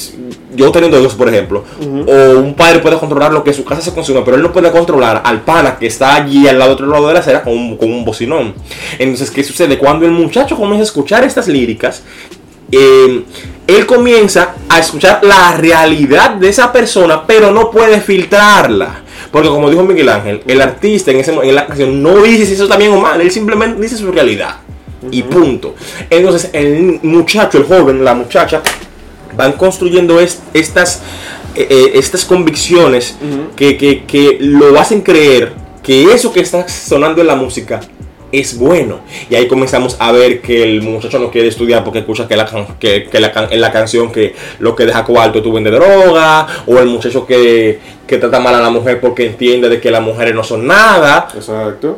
yo 0.56 0.72
teniendo 0.72 1.00
hijos, 1.00 1.14
por 1.14 1.30
ejemplo, 1.30 1.64
o 1.80 2.40
un 2.40 2.54
padre 2.56 2.80
puede 2.80 2.98
controlar 2.98 3.32
lo 3.32 3.44
que 3.44 3.54
su 3.54 3.64
casa 3.64 3.82
se 3.82 3.94
consume, 3.94 4.22
pero 4.22 4.38
él 4.38 4.44
no 4.44 4.52
puede 4.52 4.72
controlar 4.72 5.22
al 5.24 5.42
pana 5.42 5.78
que 5.78 5.88
está 5.88 6.16
allí 6.16 6.48
al 6.48 6.60
lado 6.60 6.74
otro 6.74 6.88
lado 6.88 7.08
de 7.08 7.14
la 7.14 7.20
acera 7.20 7.44
con 7.44 7.54
un, 7.54 7.78
con 7.78 7.92
un 7.92 8.04
bocinón. 8.04 8.54
Entonces, 9.00 9.32
¿qué 9.32 9.44
sucede? 9.44 9.78
Cuando 9.78 10.06
el 10.06 10.12
muchacho 10.12 10.56
comienza 10.56 10.82
a 10.82 10.86
escuchar 10.86 11.24
estas 11.24 11.48
líricas, 11.48 12.04
eh, 12.72 13.24
él 13.68 13.86
comienza 13.86 14.56
a 14.68 14.80
escuchar 14.80 15.24
la 15.24 15.56
realidad 15.56 16.32
de 16.32 16.50
esa 16.50 16.72
persona, 16.72 17.26
pero 17.26 17.52
no 17.52 17.72
puede 17.72 18.02
filtrarla. 18.02 19.01
Porque 19.32 19.48
como 19.50 19.70
dijo 19.70 19.84
Miguel 19.84 20.10
Ángel, 20.10 20.42
el 20.46 20.62
artista 20.62 21.12
en, 21.12 21.18
ese, 21.22 21.32
en 21.34 21.56
la 21.56 21.66
canción 21.68 22.04
no 22.04 22.22
dice 22.22 22.46
si 22.46 22.54
eso 22.54 22.64
está 22.64 22.78
bien 22.78 22.92
o 22.92 23.00
mal, 23.00 23.22
él 23.22 23.32
simplemente 23.32 23.82
dice 23.82 23.98
su 23.98 24.12
realidad. 24.12 24.58
Y 25.10 25.24
punto. 25.24 25.74
Entonces 26.10 26.50
el 26.54 27.00
muchacho, 27.04 27.58
el 27.58 27.64
joven, 27.64 28.04
la 28.04 28.14
muchacha, 28.14 28.62
van 29.36 29.54
construyendo 29.54 30.20
est- 30.20 30.42
estas, 30.54 31.02
eh, 31.56 31.66
eh, 31.70 31.92
estas 31.96 32.26
convicciones 32.26 33.16
que, 33.56 33.78
que- 33.78 34.04
que 34.06 34.38
lo 34.42 34.80
hacen 34.80 35.02
creer 35.02 35.54
que 35.82 36.14
eso 36.14 36.32
que 36.32 36.42
está 36.42 36.68
sonando 36.68 37.22
en 37.22 37.28
la 37.28 37.36
música 37.36 37.80
es 38.32 38.58
bueno. 38.58 39.02
Y 39.30 39.36
ahí 39.36 39.48
comenzamos 39.48 39.96
a 40.00 40.12
ver 40.12 40.42
que 40.42 40.64
el 40.64 40.82
muchacho 40.82 41.20
no 41.20 41.32
quiere 41.32 41.48
estudiar 41.48 41.84
porque 41.84 42.00
escucha 42.00 42.28
que, 42.28 42.36
la, 42.36 42.46
que, 42.80 43.08
que 43.10 43.20
la 43.20 43.48
en 43.50 43.62
la 43.62 43.72
canción 43.72 44.12
que 44.12 44.36
lo 44.60 44.76
que 44.76 44.86
deja 44.86 45.04
cuarto 45.06 45.42
tú 45.42 45.54
vende 45.54 45.72
droga, 45.72 46.48
o 46.66 46.78
el 46.80 46.88
muchacho 46.88 47.26
que, 47.26 47.80
que 48.08 48.18
trata 48.18 48.40
mal 48.40 48.56
a 48.56 48.62
la 48.62 48.70
mujer 48.70 49.00
porque 49.00 49.26
entiende 49.26 49.70
de 49.70 49.80
que 49.80 49.92
las 49.92 50.02
mujeres 50.02 50.34
no 50.36 50.44
son 50.44 50.66
nada. 50.68 51.28
Exacto. 51.36 51.98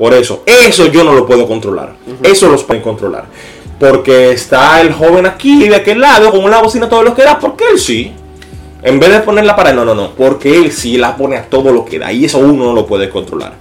Por 0.00 0.14
eso, 0.14 0.44
eso 0.46 0.86
yo 0.86 1.04
no 1.04 1.12
lo 1.12 1.26
puedo 1.26 1.46
controlar. 1.46 1.94
Eso 2.22 2.48
los 2.48 2.64
pueden 2.64 2.82
controlar. 2.82 3.26
Porque 3.78 4.32
está 4.32 4.80
el 4.80 4.94
joven 4.94 5.26
aquí 5.26 5.68
de 5.68 5.76
aquel 5.76 6.00
lado 6.00 6.30
con 6.30 6.42
una 6.42 6.58
bocina 6.60 6.88
todo 6.88 7.02
lo 7.02 7.14
que 7.14 7.22
da, 7.22 7.38
porque 7.38 7.64
él 7.70 7.78
sí. 7.78 8.12
En 8.82 8.98
vez 8.98 9.10
de 9.10 9.20
ponerla 9.20 9.54
para 9.54 9.74
no, 9.74 9.84
no, 9.84 9.94
no, 9.94 10.12
porque 10.12 10.56
él 10.56 10.72
sí 10.72 10.96
la 10.96 11.14
pone 11.14 11.36
a 11.36 11.44
todo 11.44 11.70
lo 11.70 11.84
que 11.84 11.98
da 11.98 12.10
y 12.10 12.24
eso 12.24 12.38
uno 12.38 12.64
no 12.64 12.72
lo 12.72 12.86
puede 12.86 13.10
controlar. 13.10 13.52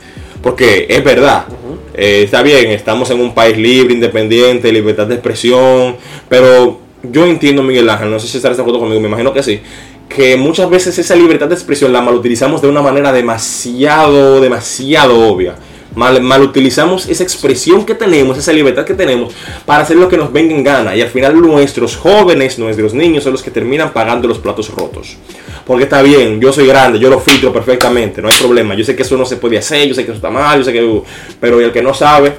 Porque 0.41 0.87
es 0.89 1.03
verdad, 1.03 1.45
eh, 1.93 2.23
está 2.23 2.41
bien, 2.41 2.71
estamos 2.71 3.09
en 3.11 3.19
un 3.19 3.33
país 3.33 3.57
libre, 3.57 3.93
independiente, 3.93 4.71
libertad 4.71 5.07
de 5.07 5.15
expresión, 5.15 5.97
pero 6.29 6.79
yo 7.03 7.25
entiendo, 7.25 7.61
Miguel 7.61 7.89
Ángel, 7.89 8.09
no 8.09 8.19
sé 8.19 8.27
si 8.27 8.37
estarás 8.37 8.57
de 8.57 8.61
acuerdo 8.61 8.79
conmigo, 8.79 9.01
me 9.01 9.07
imagino 9.07 9.33
que 9.33 9.43
sí, 9.43 9.59
que 10.07 10.37
muchas 10.37 10.69
veces 10.69 10.97
esa 10.97 11.15
libertad 11.15 11.47
de 11.47 11.55
expresión 11.55 11.93
la 11.93 12.01
malutilizamos 12.01 12.61
de 12.61 12.67
una 12.67 12.81
manera 12.81 13.11
demasiado, 13.11 14.41
demasiado 14.41 15.27
obvia. 15.27 15.55
Mal, 15.95 16.21
mal 16.21 16.41
utilizamos 16.41 17.09
esa 17.09 17.23
expresión 17.23 17.85
que 17.85 17.95
tenemos, 17.95 18.37
esa 18.37 18.53
libertad 18.53 18.85
que 18.85 18.93
tenemos 18.93 19.33
para 19.65 19.83
hacer 19.83 19.97
lo 19.97 20.07
que 20.07 20.17
nos 20.17 20.31
venga 20.31 20.55
en 20.55 20.63
gana. 20.63 20.95
Y 20.95 21.01
al 21.01 21.09
final 21.09 21.39
nuestros 21.41 21.95
jóvenes, 21.95 22.59
nuestros 22.59 22.93
niños 22.93 23.23
son 23.23 23.33
los 23.33 23.41
que 23.41 23.51
terminan 23.51 23.91
pagando 23.91 24.27
los 24.27 24.37
platos 24.37 24.69
rotos. 24.69 25.17
Porque 25.65 25.83
está 25.83 26.01
bien, 26.01 26.39
yo 26.39 26.53
soy 26.53 26.67
grande, 26.67 26.99
yo 26.99 27.09
lo 27.09 27.19
filtro 27.19 27.51
perfectamente, 27.51 28.21
no 28.21 28.27
hay 28.27 28.35
problema. 28.39 28.75
Yo 28.75 28.83
sé 28.83 28.95
que 28.95 29.03
eso 29.03 29.17
no 29.17 29.25
se 29.25 29.37
puede 29.37 29.57
hacer, 29.57 29.87
yo 29.87 29.95
sé 29.95 30.05
que 30.05 30.11
eso 30.11 30.17
está 30.17 30.29
mal, 30.29 30.59
yo 30.59 30.65
sé 30.65 30.73
que... 30.73 31.01
Pero 31.39 31.59
el 31.59 31.71
que 31.71 31.81
no 31.81 31.93
sabe, 31.93 32.33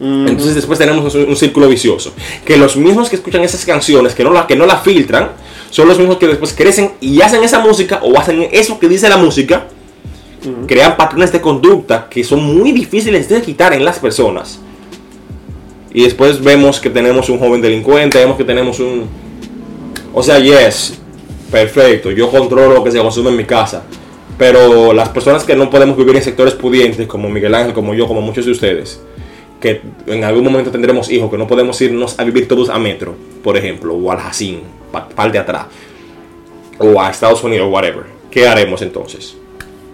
entonces 0.00 0.54
después 0.54 0.78
tenemos 0.78 1.14
un, 1.14 1.36
círculo 1.36 1.68
vicioso. 1.68 2.12
Que 2.44 2.56
los 2.56 2.76
mismos 2.76 3.08
que 3.08 3.16
escuchan 3.16 3.42
esas 3.42 3.64
canciones, 3.64 4.14
que 4.14 4.24
no, 4.24 4.32
la, 4.32 4.46
que 4.46 4.56
no 4.56 4.66
la 4.66 4.78
filtran, 4.78 5.30
son 5.70 5.88
los 5.88 5.98
mismos 5.98 6.18
que 6.18 6.26
después 6.26 6.52
crecen 6.52 6.92
y 7.00 7.20
hacen 7.20 7.42
esa 7.44 7.60
música 7.60 8.00
o 8.02 8.18
hacen 8.18 8.48
eso 8.52 8.78
que 8.78 8.88
dice 8.88 9.08
la 9.08 9.16
música, 9.16 9.68
crean 10.66 10.96
patrones 10.96 11.32
de 11.32 11.40
conducta 11.40 12.08
que 12.10 12.24
son 12.24 12.42
muy 12.42 12.72
difíciles 12.72 13.28
de 13.28 13.40
quitar 13.42 13.72
en 13.72 13.84
las 13.84 13.98
personas. 13.98 14.60
Y 15.94 16.04
después 16.04 16.42
vemos 16.42 16.80
que 16.80 16.90
tenemos 16.90 17.28
un 17.28 17.38
joven 17.38 17.60
delincuente, 17.60 18.18
vemos 18.18 18.36
que 18.36 18.44
tenemos 18.44 18.80
un... 18.80 19.06
O 20.14 20.22
sea, 20.22 20.38
yes, 20.38 20.98
perfecto, 21.50 22.10
yo 22.10 22.30
controlo 22.30 22.74
lo 22.74 22.84
que 22.84 22.90
se 22.90 22.98
consume 22.98 23.30
en 23.30 23.36
mi 23.36 23.44
casa. 23.44 23.82
Pero 24.38 24.92
las 24.92 25.10
personas 25.10 25.44
que 25.44 25.54
no 25.54 25.68
podemos 25.70 25.96
vivir 25.96 26.16
en 26.16 26.22
sectores 26.22 26.54
pudientes, 26.54 27.06
como 27.06 27.28
Miguel 27.28 27.54
Ángel, 27.54 27.74
como 27.74 27.94
yo, 27.94 28.08
como 28.08 28.20
muchos 28.22 28.46
de 28.46 28.52
ustedes, 28.52 29.00
que 29.60 29.82
en 30.06 30.24
algún 30.24 30.42
momento 30.44 30.70
tendremos 30.70 31.10
hijos, 31.10 31.30
que 31.30 31.38
no 31.38 31.46
podemos 31.46 31.80
irnos 31.80 32.18
a 32.18 32.24
vivir 32.24 32.48
todos 32.48 32.68
a 32.68 32.78
Metro, 32.78 33.14
por 33.44 33.56
ejemplo, 33.56 33.94
o 33.94 34.10
al 34.10 34.18
Jacín, 34.18 34.60
pa- 34.90 35.08
par 35.08 35.30
de 35.30 35.38
atrás, 35.38 35.66
o 36.78 37.00
a 37.00 37.10
Estados 37.10 37.44
Unidos, 37.44 37.68
whatever. 37.70 38.04
¿Qué 38.30 38.48
haremos 38.48 38.80
entonces? 38.82 39.36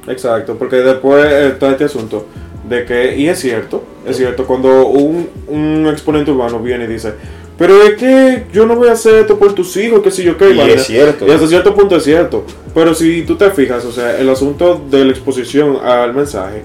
Exacto, 0.08 0.56
porque 0.56 0.76
después 0.76 1.24
está 1.32 1.70
este 1.70 1.84
asunto 1.84 2.26
de 2.68 2.84
que, 2.84 3.16
y 3.16 3.28
es 3.28 3.38
cierto, 3.38 3.84
es 4.06 4.16
cierto, 4.16 4.46
cuando 4.46 4.86
un, 4.86 5.28
un 5.46 5.86
exponente 5.88 6.30
urbano 6.30 6.60
viene 6.60 6.84
y 6.84 6.88
dice, 6.88 7.12
pero 7.56 7.82
es 7.82 7.94
que 7.94 8.44
yo 8.52 8.66
no 8.66 8.76
voy 8.76 8.88
a 8.88 8.92
hacer 8.92 9.16
esto 9.16 9.38
por 9.38 9.52
tus 9.52 9.76
hijos, 9.76 10.00
que 10.02 10.10
si 10.10 10.22
yo 10.22 10.36
qué, 10.36 10.50
Y 10.50 10.56
vaina". 10.56 10.74
es 10.74 10.84
cierto. 10.84 11.26
Y 11.26 11.30
hasta 11.30 11.46
cierto 11.46 11.74
punto 11.74 11.96
es 11.96 12.04
cierto, 12.04 12.44
pero 12.74 12.94
si 12.94 13.22
tú 13.22 13.36
te 13.36 13.50
fijas, 13.50 13.84
o 13.84 13.92
sea, 13.92 14.18
el 14.18 14.28
asunto 14.28 14.80
de 14.90 15.04
la 15.04 15.10
exposición 15.10 15.78
al 15.82 16.14
mensaje 16.14 16.62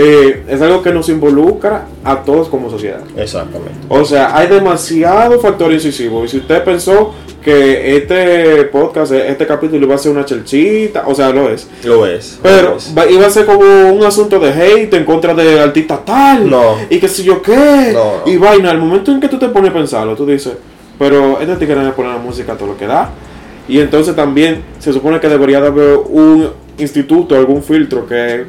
eh, 0.00 0.44
es 0.48 0.62
algo 0.62 0.80
que 0.80 0.92
nos 0.92 1.08
involucra 1.08 1.86
a 2.04 2.22
todos 2.22 2.48
como 2.48 2.70
sociedad. 2.70 3.00
Exactamente. 3.16 3.72
O 3.88 4.04
sea, 4.04 4.36
hay 4.36 4.46
demasiado 4.46 5.40
factor 5.40 5.72
incisivo. 5.72 6.24
Y 6.24 6.28
si 6.28 6.36
usted 6.36 6.62
pensó 6.62 7.14
que 7.42 7.96
este 7.96 8.64
podcast, 8.66 9.10
este 9.10 9.44
capítulo 9.44 9.84
iba 9.86 9.96
a 9.96 9.98
ser 9.98 10.12
una 10.12 10.24
chelchita, 10.24 11.02
o 11.08 11.14
sea, 11.16 11.30
lo 11.30 11.48
es. 11.50 11.66
Lo 11.82 12.06
es. 12.06 12.38
Pero 12.40 12.70
lo 12.70 12.76
es. 12.76 12.94
va- 12.96 13.10
iba 13.10 13.26
a 13.26 13.30
ser 13.30 13.44
como 13.44 13.58
un 13.92 14.04
asunto 14.04 14.38
de 14.38 14.50
hate 14.52 14.94
en 14.94 15.04
contra 15.04 15.34
de 15.34 15.58
artista 15.58 16.00
tal. 16.04 16.48
No. 16.48 16.76
Y 16.88 17.00
que 17.00 17.08
si 17.08 17.24
yo 17.24 17.42
qué. 17.42 17.90
No, 17.92 18.22
no. 18.24 18.30
Y 18.32 18.36
vaina, 18.36 18.70
al 18.70 18.78
momento 18.78 19.10
en 19.10 19.18
que 19.20 19.28
tú 19.28 19.36
te 19.36 19.48
pones 19.48 19.70
a 19.70 19.74
pensarlo, 19.74 20.14
tú 20.14 20.24
dices, 20.24 20.52
pero 20.96 21.40
este 21.40 21.56
tigre 21.56 21.74
me 21.76 21.90
pone 21.90 22.10
la 22.10 22.18
música 22.18 22.54
todo 22.54 22.68
lo 22.68 22.76
que 22.76 22.86
da. 22.86 23.10
Y 23.66 23.80
entonces 23.80 24.14
también 24.14 24.62
se 24.78 24.92
supone 24.92 25.18
que 25.18 25.28
debería 25.28 25.60
de 25.60 25.66
haber 25.66 25.98
un 26.08 26.50
instituto, 26.78 27.34
algún 27.34 27.62
filtro 27.64 28.06
que, 28.06 28.44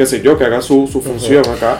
qué 0.00 0.06
sé 0.06 0.22
yo, 0.22 0.38
que 0.38 0.44
haga 0.44 0.62
su, 0.62 0.88
su 0.90 1.02
función 1.02 1.42
acá. 1.46 1.78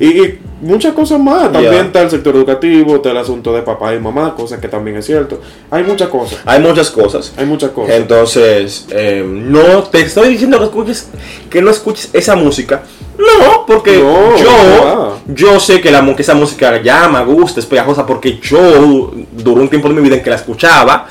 Y, 0.00 0.06
y 0.22 0.38
muchas 0.62 0.94
cosas 0.94 1.20
más. 1.20 1.52
También 1.52 1.72
Ya. 1.74 1.80
está 1.82 2.00
el 2.00 2.08
sector 2.10 2.34
educativo, 2.34 2.96
está 2.96 3.10
el 3.10 3.18
asunto 3.18 3.52
de 3.52 3.60
papá 3.60 3.94
y 3.94 3.98
mamá, 4.00 4.34
cosa 4.34 4.58
que 4.58 4.68
también 4.68 4.96
es 4.96 5.04
cierto. 5.04 5.38
Hay 5.70 5.84
muchas 5.84 6.08
cosas. 6.08 6.38
Hay 6.46 6.60
muchas 6.62 6.90
cosas. 6.90 7.34
Hay 7.36 7.44
muchas 7.44 7.70
cosas. 7.72 7.94
Entonces, 7.94 8.86
eh, 8.88 9.22
no 9.22 9.82
te 9.82 10.00
estoy 10.00 10.30
diciendo 10.30 10.56
que 10.58 10.64
escuches, 10.64 11.10
que 11.50 11.60
no 11.60 11.70
escuches 11.70 12.08
esa 12.14 12.36
música. 12.36 12.84
No, 13.18 13.66
porque 13.66 13.98
No, 13.98 14.38
yo, 14.38 15.18
yo 15.26 15.60
sé 15.60 15.82
que, 15.82 15.90
la, 15.90 16.02
que 16.16 16.22
esa 16.22 16.34
música 16.34 16.80
llama, 16.80 17.20
gusta, 17.22 17.60
es 17.60 17.66
pegajosa, 17.66 18.06
porque 18.06 18.38
yo 18.40 19.12
duró 19.32 19.60
un 19.60 19.68
tiempo 19.68 19.88
de 19.88 19.94
mi 19.94 20.00
vida 20.00 20.16
en 20.16 20.22
que 20.22 20.30
la 20.30 20.36
escuchaba. 20.36 21.06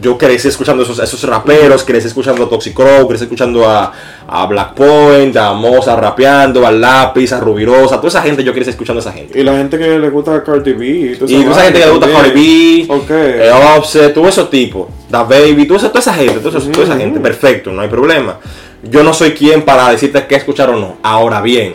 Yo 0.00 0.16
crecí 0.16 0.48
escuchando 0.48 0.82
esos, 0.84 0.98
esos 0.98 1.22
raperos, 1.24 1.84
crecí 1.84 2.06
escuchando 2.08 2.44
a 2.44 2.48
Toxic 2.48 2.72
Crow, 2.74 3.06
crecí 3.06 3.24
escuchando 3.24 3.68
a, 3.68 3.92
a 4.26 4.46
Black 4.46 4.72
Point, 4.72 5.36
a 5.36 5.52
Moza 5.52 5.94
rapeando, 5.96 6.66
a 6.66 6.72
Lápiz, 6.72 7.30
a 7.32 7.40
Rubirosa, 7.40 7.96
toda 7.96 8.08
esa 8.08 8.22
gente, 8.22 8.42
yo 8.42 8.54
crecí 8.54 8.70
escuchando 8.70 9.00
a 9.00 9.02
esa 9.02 9.12
gente. 9.12 9.38
Y 9.38 9.42
la 9.42 9.52
gente 9.52 9.76
que 9.78 9.98
le 9.98 10.08
gusta 10.08 10.42
Cardi 10.42 10.72
B. 10.72 10.86
Y 10.86 11.16
toda 11.16 11.30
Y 11.30 11.42
toda 11.42 11.52
esa 11.56 11.64
gente 11.64 11.80
que 11.80 11.84
le 11.86 11.92
gusta 11.92 12.10
Cardi 12.10 12.86
B, 12.88 12.94
Ok. 12.94 13.10
eh, 13.10 13.50
Offset, 13.76 14.14
todo 14.14 14.28
esos 14.28 14.48
tipos, 14.48 14.88
Da 15.10 15.24
Baby, 15.24 15.66
toda 15.66 15.78
esa, 15.78 15.88
toda 15.88 16.00
esa 16.00 16.14
gente, 16.14 16.38
toda 16.40 16.58
esa, 16.58 16.72
toda 16.72 16.86
esa 16.86 16.96
gente, 16.96 17.20
perfecto, 17.20 17.70
no 17.70 17.82
hay 17.82 17.88
problema. 17.88 18.38
Yo 18.82 19.02
no 19.02 19.12
soy 19.12 19.32
quien 19.32 19.62
para 19.62 19.90
decirte 19.90 20.26
qué 20.26 20.36
escuchar 20.36 20.70
o 20.70 20.76
no. 20.76 20.96
Ahora 21.02 21.42
bien, 21.42 21.74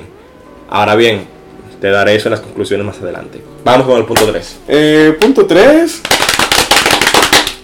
ahora 0.69 0.95
bien, 0.95 1.25
te 1.79 1.91
daré 1.91 2.15
eso 2.15 2.29
en 2.29 2.31
las 2.31 2.41
conclusiones 2.41 2.83
más 2.85 2.99
adelante. 2.99 3.41
Vamos 3.63 3.85
con 3.85 3.97
el 3.97 4.05
punto 4.05 4.25
3. 4.25 4.57
Eh, 4.67 5.17
punto 5.21 5.45
3, 5.45 6.01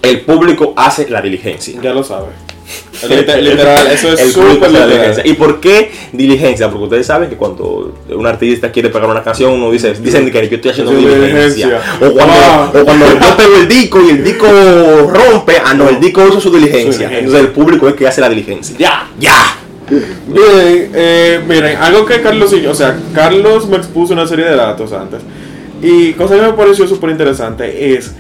El 0.03 0.21
público 0.21 0.73
hace 0.75 1.09
la 1.09 1.21
diligencia. 1.21 1.79
ya 1.81 1.93
lo 1.93 2.03
sabes. 2.03 2.29
Literal, 3.09 3.87
eso 3.87 4.09
El 4.09 4.13
es 4.19 4.37
hace 4.37 4.69
la 4.69 4.85
diligencia. 4.85 5.25
¿Y 5.25 5.33
por 5.33 5.59
qué 5.59 5.91
diligencia? 6.11 6.69
Porque 6.69 6.83
ustedes 6.83 7.07
saben 7.07 7.29
que 7.29 7.35
cuando 7.35 7.93
un 8.09 8.27
artista 8.27 8.71
quiere 8.71 8.89
pegar 8.89 9.09
una 9.09 9.23
canción, 9.23 9.53
uno 9.53 9.71
dice, 9.71 9.93
dicen 9.93 10.29
que 10.29 10.47
yo 10.49 10.55
estoy 10.55 10.71
haciendo 10.71 10.91
diligencia. 10.93 11.67
diligencia. 11.67 11.81
O 12.01 12.11
cuando, 12.11 12.33
Ah. 12.35 12.71
o 12.73 12.83
cuando 12.83 13.05
yo 13.07 13.19
pego 13.37 13.55
el 13.61 13.67
disco 13.67 14.01
y 14.05 14.09
el 14.11 14.23
disco 14.23 14.45
rompe, 14.47 15.55
ah, 15.63 15.73
no, 15.73 15.89
el 15.89 15.99
disco 15.99 16.27
hizo 16.27 16.39
su 16.39 16.51
diligencia. 16.51 16.91
Su 16.91 16.99
diligencia. 16.99 17.19
Entonces 17.19 17.41
el 17.41 17.51
público 17.51 17.87
es 17.87 17.95
que 17.95 18.07
hace 18.07 18.21
la 18.21 18.29
diligencia. 18.29 18.75
Ya, 18.77 19.09
ya. 19.19 19.57
Bien, 19.89 20.91
eh, 20.93 21.41
miren, 21.47 21.77
algo 21.77 22.05
que 22.05 22.21
Carlos 22.21 22.51
y 22.53 22.61
yo, 22.61 22.71
o 22.71 22.75
sea, 22.75 22.97
Carlos 23.13 23.67
me 23.67 23.77
expuso 23.77 24.13
una 24.13 24.25
serie 24.27 24.45
de 24.45 24.55
datos 24.55 24.91
antes. 24.93 25.21
Y 25.81 26.13
cosa 26.13 26.35
que 26.35 26.41
me 26.41 26.53
pareció 26.53 26.87
súper 26.87 27.09
interesante 27.11 27.93
es 27.95 28.13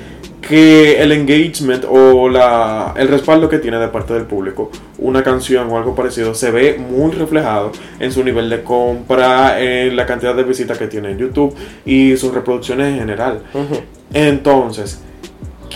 que 0.47 1.01
el 1.01 1.11
engagement 1.11 1.85
o 1.89 2.27
la, 2.27 2.93
el 2.97 3.07
respaldo 3.07 3.47
que 3.47 3.59
tiene 3.59 3.77
de 3.79 3.87
parte 3.87 4.13
del 4.13 4.25
público 4.25 4.69
una 4.97 5.23
canción 5.23 5.69
o 5.69 5.77
algo 5.77 5.95
parecido 5.95 6.33
se 6.33 6.51
ve 6.51 6.77
muy 6.77 7.11
reflejado 7.11 7.71
en 7.99 8.11
su 8.11 8.23
nivel 8.23 8.49
de 8.49 8.63
compra, 8.63 9.59
en 9.61 9.95
la 9.95 10.05
cantidad 10.05 10.35
de 10.35 10.43
visitas 10.43 10.77
que 10.77 10.87
tiene 10.87 11.11
en 11.11 11.17
YouTube 11.17 11.55
y 11.85 12.15
sus 12.17 12.33
reproducciones 12.33 12.93
en 12.93 12.99
general. 12.99 13.41
Entonces, 14.13 15.01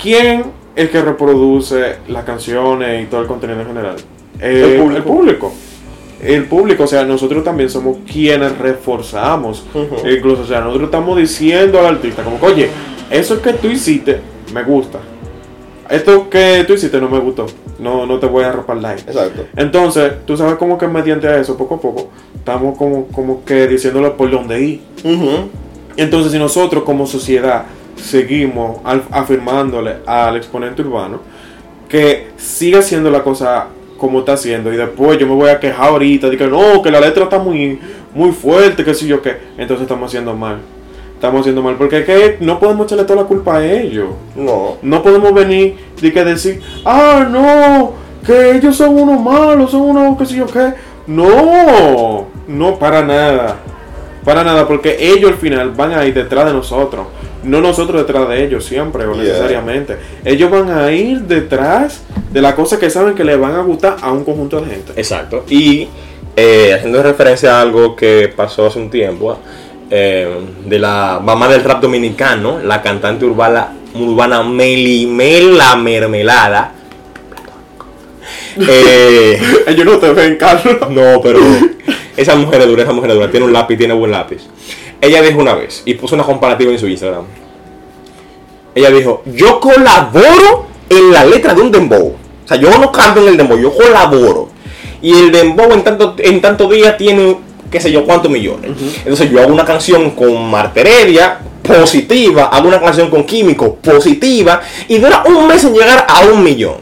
¿quién 0.02 0.44
es 0.76 0.90
que 0.90 1.02
reproduce 1.02 1.98
las 2.08 2.24
canciones 2.24 3.04
y 3.04 3.08
todo 3.08 3.22
el 3.22 3.28
contenido 3.28 3.62
en 3.62 3.68
general? 3.68 3.96
Eh, 4.40 4.78
público. 4.80 4.98
El 4.98 5.04
público. 5.04 5.54
El 6.22 6.46
público, 6.46 6.84
o 6.84 6.88
sea, 6.88 7.04
nosotros 7.04 7.44
también 7.44 7.70
somos 7.70 7.98
quienes 8.12 8.58
reforzamos. 8.58 9.66
Incluso, 10.10 10.42
o 10.42 10.46
sea, 10.46 10.62
nosotros 10.62 10.88
estamos 10.88 11.18
diciendo 11.18 11.80
al 11.80 11.86
artista, 11.86 12.24
como 12.24 12.38
oye, 12.42 12.70
eso 13.10 13.42
que 13.42 13.54
tú 13.54 13.68
hiciste 13.68 14.20
me 14.54 14.64
gusta. 14.64 15.00
Esto 15.90 16.30
que 16.30 16.66
tú 16.68 16.74
hiciste 16.74 17.00
no 17.00 17.10
me 17.10 17.20
gustó. 17.20 17.46
No, 17.80 18.06
no 18.06 18.20
te 18.20 18.26
voy 18.26 18.44
a 18.44 18.52
respaldar. 18.52 18.98
Exacto. 18.98 19.46
Entonces, 19.56 20.26
tú 20.26 20.36
sabes 20.36 20.56
como 20.56 20.78
que 20.78 20.88
mediante 20.88 21.28
a 21.28 21.40
eso, 21.40 21.56
poco 21.56 21.76
a 21.76 21.82
poco, 21.82 22.10
estamos 22.36 22.78
como, 22.78 23.08
como 23.08 23.46
que 23.46 23.68
diciéndole 23.68 24.12
por 24.12 24.30
dónde 24.30 24.62
ir. 24.62 24.82
Entonces, 25.96 26.32
si 26.32 26.40
nosotros 26.40 26.84
como 26.84 27.08
sociedad 27.08 27.66
seguimos 27.96 28.80
afirmándole 29.12 29.98
al 30.06 30.38
exponente 30.38 30.82
urbano 30.82 31.20
que 31.90 32.28
siga 32.38 32.80
haciendo 32.80 33.10
la 33.10 33.24
cosa 33.24 33.68
como 33.98 34.20
está 34.20 34.34
haciendo 34.34 34.72
y 34.72 34.78
después 34.78 35.18
yo 35.18 35.26
me 35.26 35.34
voy 35.34 35.50
a 35.50 35.60
quejar 35.60 35.90
ahorita 35.90 36.30
de 36.30 36.38
que 36.38 36.48
no, 36.48 36.82
que 36.82 36.92
la 36.92 37.00
letra 37.00 37.24
está 37.24 37.40
muy, 37.40 37.80
muy 38.14 38.32
fuerte, 38.32 38.84
que 38.84 38.94
sé 38.94 39.08
yo 39.08 39.22
qué, 39.22 39.38
entonces 39.58 39.84
estamos 39.84 40.08
haciendo 40.08 40.36
mal. 40.36 40.60
Estamos 41.18 41.42
haciendo 41.42 41.64
mal 41.64 41.74
porque 41.78 41.98
es 41.98 42.06
que 42.06 42.38
no 42.42 42.60
podemos 42.60 42.86
echarle 42.86 43.04
toda 43.04 43.24
la 43.24 43.28
culpa 43.28 43.58
a 43.58 43.66
ellos. 43.66 44.10
No. 44.36 44.78
No 44.84 45.02
podemos 45.02 45.34
venir 45.34 45.76
de 46.00 46.14
que 46.14 46.24
decir, 46.24 46.62
ah, 46.86 47.28
no, 47.28 47.94
que 48.24 48.52
ellos 48.52 48.76
son 48.76 49.00
unos 49.00 49.20
malos, 49.20 49.72
son 49.72 49.82
unos 49.82 50.16
qué 50.16 50.28
sé 50.28 50.36
yo 50.36 50.46
qué. 50.46 50.74
No, 51.08 52.28
no, 52.48 52.78
para 52.78 53.02
nada. 53.02 53.56
Para 54.24 54.44
nada, 54.44 54.68
porque 54.68 54.96
ellos 55.00 55.32
al 55.32 55.38
final 55.38 55.72
van 55.72 55.94
a 55.94 56.06
ir 56.06 56.14
detrás 56.14 56.46
de 56.46 56.54
nosotros. 56.54 57.08
No 57.44 57.62
nosotros 57.62 58.06
detrás 58.06 58.30
de 58.30 58.44
ellos 58.44 58.64
siempre 58.64 59.06
o 59.06 59.14
Yeah. 59.16 59.24
necesariamente. 59.24 59.98
Ellos 60.24 60.52
van 60.52 60.70
a 60.70 60.92
ir 60.92 61.22
detrás 61.22 62.04
de 62.32 62.42
la 62.42 62.54
cosa 62.54 62.78
que 62.78 62.92
saben 62.92 63.16
que 63.16 63.24
les 63.24 63.40
van 63.40 63.56
a 63.56 63.62
gustar 63.62 63.98
a 64.02 64.12
un 64.12 64.24
conjunto 64.24 64.62
de 64.62 64.68
gente. 64.70 64.92
Exacto. 64.98 65.46
Y 65.50 65.88
eh, 66.36 66.74
haciendo 66.76 67.02
referencia 67.02 67.58
a 67.58 67.62
algo 67.62 67.96
que 67.96 68.32
pasó 68.36 68.68
hace 68.68 68.78
un 68.78 68.92
tiempo, 68.92 69.32
eh, 69.32 69.38
de 69.90 70.80
la 70.80 71.20
mamá 71.24 71.48
del 71.48 71.64
rap 71.64 71.82
dominicano, 71.82 72.60
la 72.64 72.82
cantante 72.82 73.26
urbana, 73.26 73.74
urbana 73.96 74.44
Melimel 74.44 75.58
La 75.58 75.76
Mermelada. 75.76 76.74
Eh, 78.60 79.40
Ellos 79.68 79.86
no 79.86 80.00
te 80.00 80.12
ven, 80.14 80.36
Carlos. 80.36 80.78
no, 80.90 81.22
pero 81.22 81.40
esa 82.18 82.36
mujer 82.36 82.62
es 82.62 82.68
dura, 82.68 82.82
esa 82.82 82.92
mujer 82.92 83.12
es 83.12 83.16
dura, 83.16 83.30
tiene 83.30 83.46
un 83.46 83.54
lápiz, 83.54 83.78
tiene 83.78 83.94
buen 83.94 84.10
lápiz. 84.10 84.48
Ella 85.00 85.22
dijo 85.22 85.40
una 85.40 85.54
vez, 85.54 85.84
y 85.86 85.94
puso 85.94 86.16
una 86.16 86.24
comparativa 86.24 86.72
en 86.72 86.80
su 86.80 86.88
Instagram. 86.88 87.26
Ella 88.74 88.90
dijo, 88.90 89.22
yo 89.26 89.60
colaboro 89.60 90.66
en 90.90 91.12
la 91.14 91.24
letra 91.24 91.54
de 91.54 91.62
un 91.62 91.72
dembow. 91.72 92.16
O 92.44 92.48
sea, 92.48 92.58
yo 92.58 92.76
no 92.80 92.92
canto 92.92 93.22
en 93.22 93.28
el 93.28 93.38
dembow, 93.38 93.60
yo 93.60 93.72
colaboro. 93.76 94.50
Y 95.02 95.14
el 95.14 95.32
dembow 95.32 95.72
en 95.74 95.84
tanto, 95.84 96.16
en 96.18 96.42
tanto 96.42 96.68
día 96.68 96.98
tiene, 96.98 97.38
qué 97.72 97.80
sé 97.80 97.92
yo, 97.92 98.06
cuántos 98.06 98.32
millones. 98.32 98.72
Entonces 99.00 99.30
yo 99.30 99.42
hago 99.42 99.54
una 99.54 99.66
canción 99.66 100.12
con 100.12 100.50
Marta 100.50 100.82
Heredia, 100.82 101.40
positiva, 101.62 102.46
hago 102.46 102.68
una 102.68 102.80
canción 102.80 103.10
con 103.10 103.24
Químico, 103.26 103.76
positiva, 103.76 104.62
y 104.88 104.98
dura 104.98 105.24
un 105.28 105.48
mes 105.48 105.64
en 105.64 105.74
llegar 105.74 106.06
a 106.08 106.22
un 106.22 106.44
millón. 106.44 106.76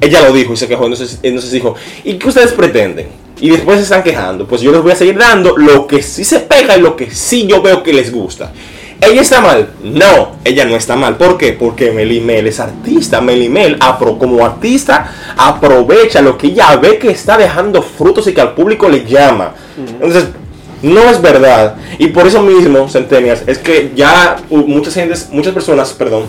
Ella 0.00 0.22
lo 0.22 0.32
dijo 0.32 0.52
y 0.52 0.56
se 0.56 0.68
quejó, 0.68 0.84
entonces, 0.84 1.20
entonces 1.22 1.50
dijo, 1.52 1.74
¿y 2.04 2.14
qué 2.14 2.28
ustedes 2.28 2.52
pretenden? 2.52 3.08
Y 3.40 3.50
después 3.50 3.78
se 3.78 3.84
están 3.84 4.02
quejando. 4.02 4.46
Pues 4.46 4.60
yo 4.60 4.72
les 4.72 4.82
voy 4.82 4.92
a 4.92 4.96
seguir 4.96 5.18
dando 5.18 5.56
lo 5.56 5.86
que 5.86 6.02
sí 6.02 6.24
se 6.24 6.40
pega 6.40 6.76
y 6.76 6.80
lo 6.80 6.96
que 6.96 7.10
sí 7.10 7.46
yo 7.46 7.62
veo 7.62 7.82
que 7.82 7.92
les 7.92 8.12
gusta. 8.12 8.52
¿Ella 9.00 9.20
está 9.20 9.40
mal? 9.40 9.68
No, 9.82 10.36
ella 10.44 10.64
no 10.64 10.74
está 10.74 10.96
mal. 10.96 11.16
¿Por 11.16 11.36
qué? 11.36 11.52
Porque 11.52 11.90
Melimel 11.92 12.46
es 12.46 12.60
artista. 12.60 13.20
Melimel, 13.20 13.78
apro- 13.78 14.16
como 14.18 14.44
artista, 14.44 15.12
aprovecha 15.36 16.22
lo 16.22 16.38
que 16.38 16.48
ella 16.48 16.74
ve 16.76 16.98
que 16.98 17.10
está 17.10 17.36
dejando 17.36 17.82
frutos 17.82 18.26
y 18.26 18.32
que 18.32 18.40
al 18.40 18.54
público 18.54 18.88
le 18.88 19.04
llama. 19.04 19.52
Entonces, 19.76 20.28
no 20.82 21.00
es 21.10 21.20
verdad. 21.20 21.76
Y 21.98 22.08
por 22.08 22.26
eso 22.26 22.42
mismo, 22.42 22.88
Centenias, 22.88 23.42
es 23.46 23.58
que 23.58 23.92
ya 23.94 24.36
muchas, 24.50 24.94
gentes, 24.94 25.28
muchas 25.30 25.52
personas, 25.52 25.92
perdón, 25.92 26.24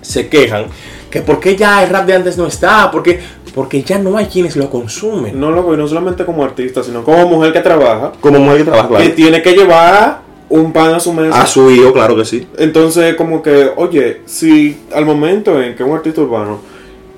se 0.00 0.28
quejan 0.28 0.66
que 1.10 1.20
por 1.22 1.40
qué 1.40 1.56
ya 1.56 1.82
el 1.82 1.90
rap 1.90 2.06
de 2.06 2.14
antes 2.14 2.36
no 2.36 2.46
está, 2.46 2.90
porque, 2.90 3.20
porque 3.54 3.82
ya 3.82 3.98
no 3.98 4.16
hay 4.16 4.26
quienes 4.26 4.54
lo 4.56 4.68
consumen. 4.70 5.38
No 5.40 5.50
lo 5.50 5.64
veo, 5.66 5.76
no 5.76 5.88
solamente 5.88 6.24
como 6.24 6.44
artista, 6.44 6.82
sino 6.82 7.02
como 7.04 7.26
mujer 7.28 7.52
que 7.52 7.60
trabaja, 7.60 8.12
Como 8.20 8.38
mujer 8.38 8.58
que 8.58 8.64
trabaja, 8.64 8.88
claro. 8.88 9.04
que 9.04 9.10
tiene 9.10 9.40
que 9.42 9.52
llevar 9.54 10.25
un 10.48 10.72
pan 10.72 10.94
a 10.94 11.00
su 11.00 11.12
mesa. 11.12 11.40
A 11.42 11.46
su 11.46 11.70
hijo, 11.70 11.92
claro 11.92 12.14
que 12.16 12.24
sí. 12.24 12.46
Entonces, 12.58 13.14
como 13.16 13.42
que, 13.42 13.70
oye, 13.76 14.20
si 14.26 14.76
al 14.94 15.04
momento 15.04 15.60
en 15.62 15.74
que 15.74 15.82
un 15.82 15.94
artista 15.96 16.20
urbano 16.20 16.60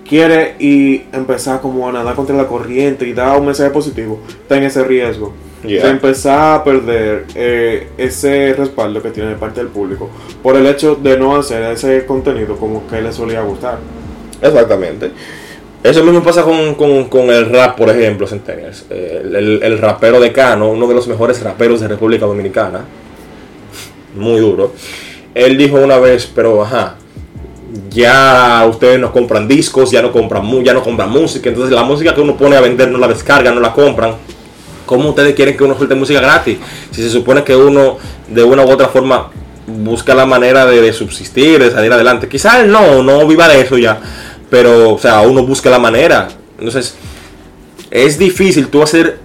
quiere 0.08 0.54
y 0.58 1.02
empezar 1.12 1.60
como 1.60 1.88
a 1.88 1.92
nadar 1.92 2.14
contra 2.14 2.34
la 2.36 2.46
corriente 2.46 3.06
y 3.06 3.12
dar 3.12 3.38
un 3.38 3.46
mensaje 3.46 3.70
positivo, 3.70 4.20
está 4.42 4.56
en 4.56 4.64
ese 4.64 4.84
riesgo 4.84 5.32
Yeah. 5.64 5.82
de 5.86 5.90
empezar 5.90 6.54
a 6.60 6.62
perder 6.62 7.24
eh, 7.34 7.88
ese 7.98 8.54
respaldo 8.56 9.02
que 9.02 9.10
tiene 9.10 9.30
de 9.30 9.34
parte 9.34 9.58
del 9.58 9.70
público 9.70 10.08
por 10.40 10.54
el 10.54 10.64
hecho 10.68 10.94
de 10.94 11.18
no 11.18 11.34
hacer 11.34 11.64
ese 11.72 12.06
contenido 12.06 12.54
como 12.56 12.86
que 12.86 13.02
le 13.02 13.12
solía 13.12 13.40
gustar. 13.42 13.78
Exactamente. 14.40 15.10
Eso 15.82 16.04
mismo 16.04 16.22
pasa 16.22 16.44
con, 16.44 16.76
con- 16.76 17.08
con 17.08 17.30
el 17.30 17.50
rap, 17.50 17.76
por 17.76 17.90
ejemplo, 17.90 18.28
Centennials. 18.28 18.86
Eh, 18.88 19.20
El, 19.24 19.34
el- 19.34 19.62
el 19.64 19.78
rapero 19.78 20.20
de 20.20 20.30
Cano, 20.32 20.70
uno 20.70 20.86
de 20.86 20.94
los 20.94 21.08
mejores 21.08 21.42
raperos 21.42 21.80
de 21.80 21.88
República 21.88 22.24
Dominicana. 22.24 22.84
Muy 24.14 24.40
duro. 24.40 24.72
Él 25.34 25.56
dijo 25.56 25.76
una 25.76 25.98
vez, 25.98 26.30
pero 26.34 26.62
ajá, 26.62 26.96
ya 27.90 28.66
ustedes 28.68 28.98
no 28.98 29.12
compran 29.12 29.46
discos, 29.46 29.90
ya 29.90 30.02
no 30.02 30.10
compran, 30.12 30.64
ya 30.64 30.74
no 30.74 30.82
compran 30.82 31.10
música. 31.10 31.48
Entonces 31.48 31.74
la 31.74 31.84
música 31.84 32.14
que 32.14 32.20
uno 32.20 32.36
pone 32.36 32.56
a 32.56 32.60
vender 32.60 32.90
no 32.90 32.98
la 32.98 33.08
descargan, 33.08 33.54
no 33.54 33.60
la 33.60 33.72
compran. 33.72 34.14
¿Cómo 34.86 35.10
ustedes 35.10 35.34
quieren 35.34 35.56
que 35.56 35.64
uno 35.64 35.76
suelte 35.76 35.94
música 35.94 36.20
gratis? 36.20 36.56
Si 36.90 37.02
se 37.02 37.10
supone 37.10 37.44
que 37.44 37.54
uno 37.54 37.98
de 38.28 38.42
una 38.42 38.64
u 38.64 38.70
otra 38.70 38.88
forma 38.88 39.30
busca 39.66 40.14
la 40.14 40.24
manera 40.24 40.64
de, 40.64 40.80
de 40.80 40.92
subsistir, 40.94 41.62
de 41.62 41.70
salir 41.70 41.92
adelante. 41.92 42.26
Quizás 42.26 42.66
no, 42.66 43.02
no 43.02 43.26
viva 43.26 43.48
de 43.48 43.60
eso 43.60 43.76
ya. 43.76 44.00
Pero, 44.48 44.94
o 44.94 44.98
sea, 44.98 45.20
uno 45.20 45.44
busca 45.44 45.68
la 45.68 45.78
manera. 45.78 46.28
Entonces, 46.58 46.96
es 47.90 48.18
difícil 48.18 48.68
tú 48.68 48.82
hacer 48.82 49.18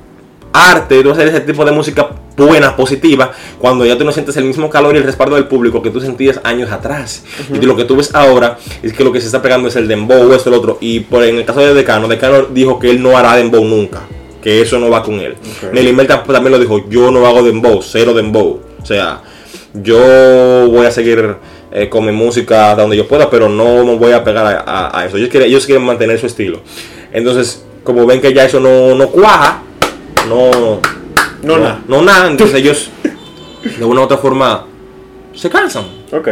arte, 0.51 1.01
tú 1.01 1.11
hacer 1.11 1.29
ese 1.29 1.39
tipo 1.41 1.63
de 1.63 1.71
música 1.71 2.09
buena, 2.35 2.75
positiva, 2.75 3.31
cuando 3.59 3.85
ya 3.85 3.97
tú 3.97 4.03
no 4.05 4.11
sientes 4.11 4.35
el 4.37 4.45
mismo 4.45 4.69
calor 4.69 4.95
y 4.95 4.97
el 4.97 5.03
respaldo 5.03 5.35
del 5.35 5.45
público 5.47 5.81
que 5.81 5.89
tú 5.89 5.99
sentías 6.01 6.39
años 6.43 6.71
atrás. 6.71 7.23
Y 7.53 7.65
lo 7.65 7.75
que 7.75 7.85
tú 7.85 7.95
ves 7.95 8.13
ahora 8.15 8.57
es 8.81 8.93
que 8.93 9.03
lo 9.03 9.11
que 9.11 9.19
se 9.21 9.27
está 9.27 9.41
pegando 9.41 9.67
es 9.67 9.75
el 9.75 9.87
dembow, 9.87 10.33
esto, 10.33 10.49
el 10.49 10.55
otro. 10.55 10.77
Y 10.81 11.01
por 11.01 11.23
en 11.23 11.35
el 11.37 11.45
caso 11.45 11.59
de 11.59 11.73
Decano, 11.73 12.07
Decano 12.07 12.43
dijo 12.51 12.79
que 12.79 12.89
él 12.89 13.01
no 13.01 13.17
hará 13.17 13.35
dembow 13.35 13.63
nunca, 13.63 14.01
que 14.41 14.61
eso 14.61 14.79
no 14.79 14.89
va 14.89 15.03
con 15.03 15.19
él. 15.19 15.33
Ok. 15.63 15.73
Nelly 15.73 15.95
también 16.07 16.51
lo 16.51 16.59
dijo, 16.59 16.89
yo 16.89 17.11
no 17.11 17.25
hago 17.27 17.43
dembow, 17.43 17.81
cero 17.83 18.13
dembow. 18.13 18.59
O 18.81 18.85
sea, 18.85 19.21
yo 19.73 20.67
voy 20.69 20.85
a 20.85 20.91
seguir 20.91 21.35
eh, 21.71 21.89
con 21.89 22.05
mi 22.05 22.11
música 22.11 22.75
donde 22.75 22.97
yo 22.97 23.07
pueda, 23.07 23.29
pero 23.29 23.49
no 23.49 23.83
me 23.85 23.95
voy 23.95 24.11
a 24.11 24.23
pegar 24.23 24.45
a, 24.45 24.59
a- 24.65 24.99
a 24.99 25.05
eso. 25.05 25.17
Ellos 25.17 25.29
quieren, 25.29 25.49
ellos 25.49 25.65
quieren 25.65 25.83
mantener 25.85 26.19
su 26.19 26.25
estilo. 26.27 26.61
Entonces, 27.11 27.63
como 27.83 28.05
ven 28.05 28.21
que 28.21 28.33
ya 28.33 28.45
eso 28.45 28.59
no, 28.59 28.95
no 28.95 29.07
cuaja, 29.09 29.61
no, 30.27 30.79
No, 31.43 31.57
nada. 31.57 31.81
no 31.87 32.01
nada, 32.01 32.29
entonces 32.29 32.55
ellos 32.55 32.89
de 33.77 33.85
una 33.85 34.01
u 34.01 34.03
otra 34.03 34.17
forma 34.17 34.65
se 35.35 35.49
cansan. 35.49 35.85
Ok. 36.11 36.27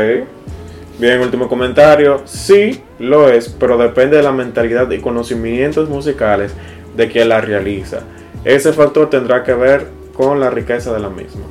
Bien, 0.98 1.20
último 1.20 1.48
comentario. 1.48 2.22
Sí, 2.26 2.82
lo 3.00 3.30
es, 3.30 3.50
pero 3.50 3.78
depende 3.78 4.18
de 4.18 4.24
la 4.24 4.32
mentalidad 4.32 4.90
y 4.92 5.00
conocimientos 5.00 5.90
musicales 5.90 6.54
de 6.96 7.08
quien 7.10 7.30
la 7.30 7.42
realiza. 7.42 8.02
Ese 8.44 8.74
factor 8.74 9.10
tendrá 9.10 9.44
que 9.44 9.54
ver 9.54 9.88
con 10.14 10.40
la 10.40 10.50
riqueza 10.50 10.94
de 10.94 11.00
la 11.00 11.10
misma. 11.10 11.42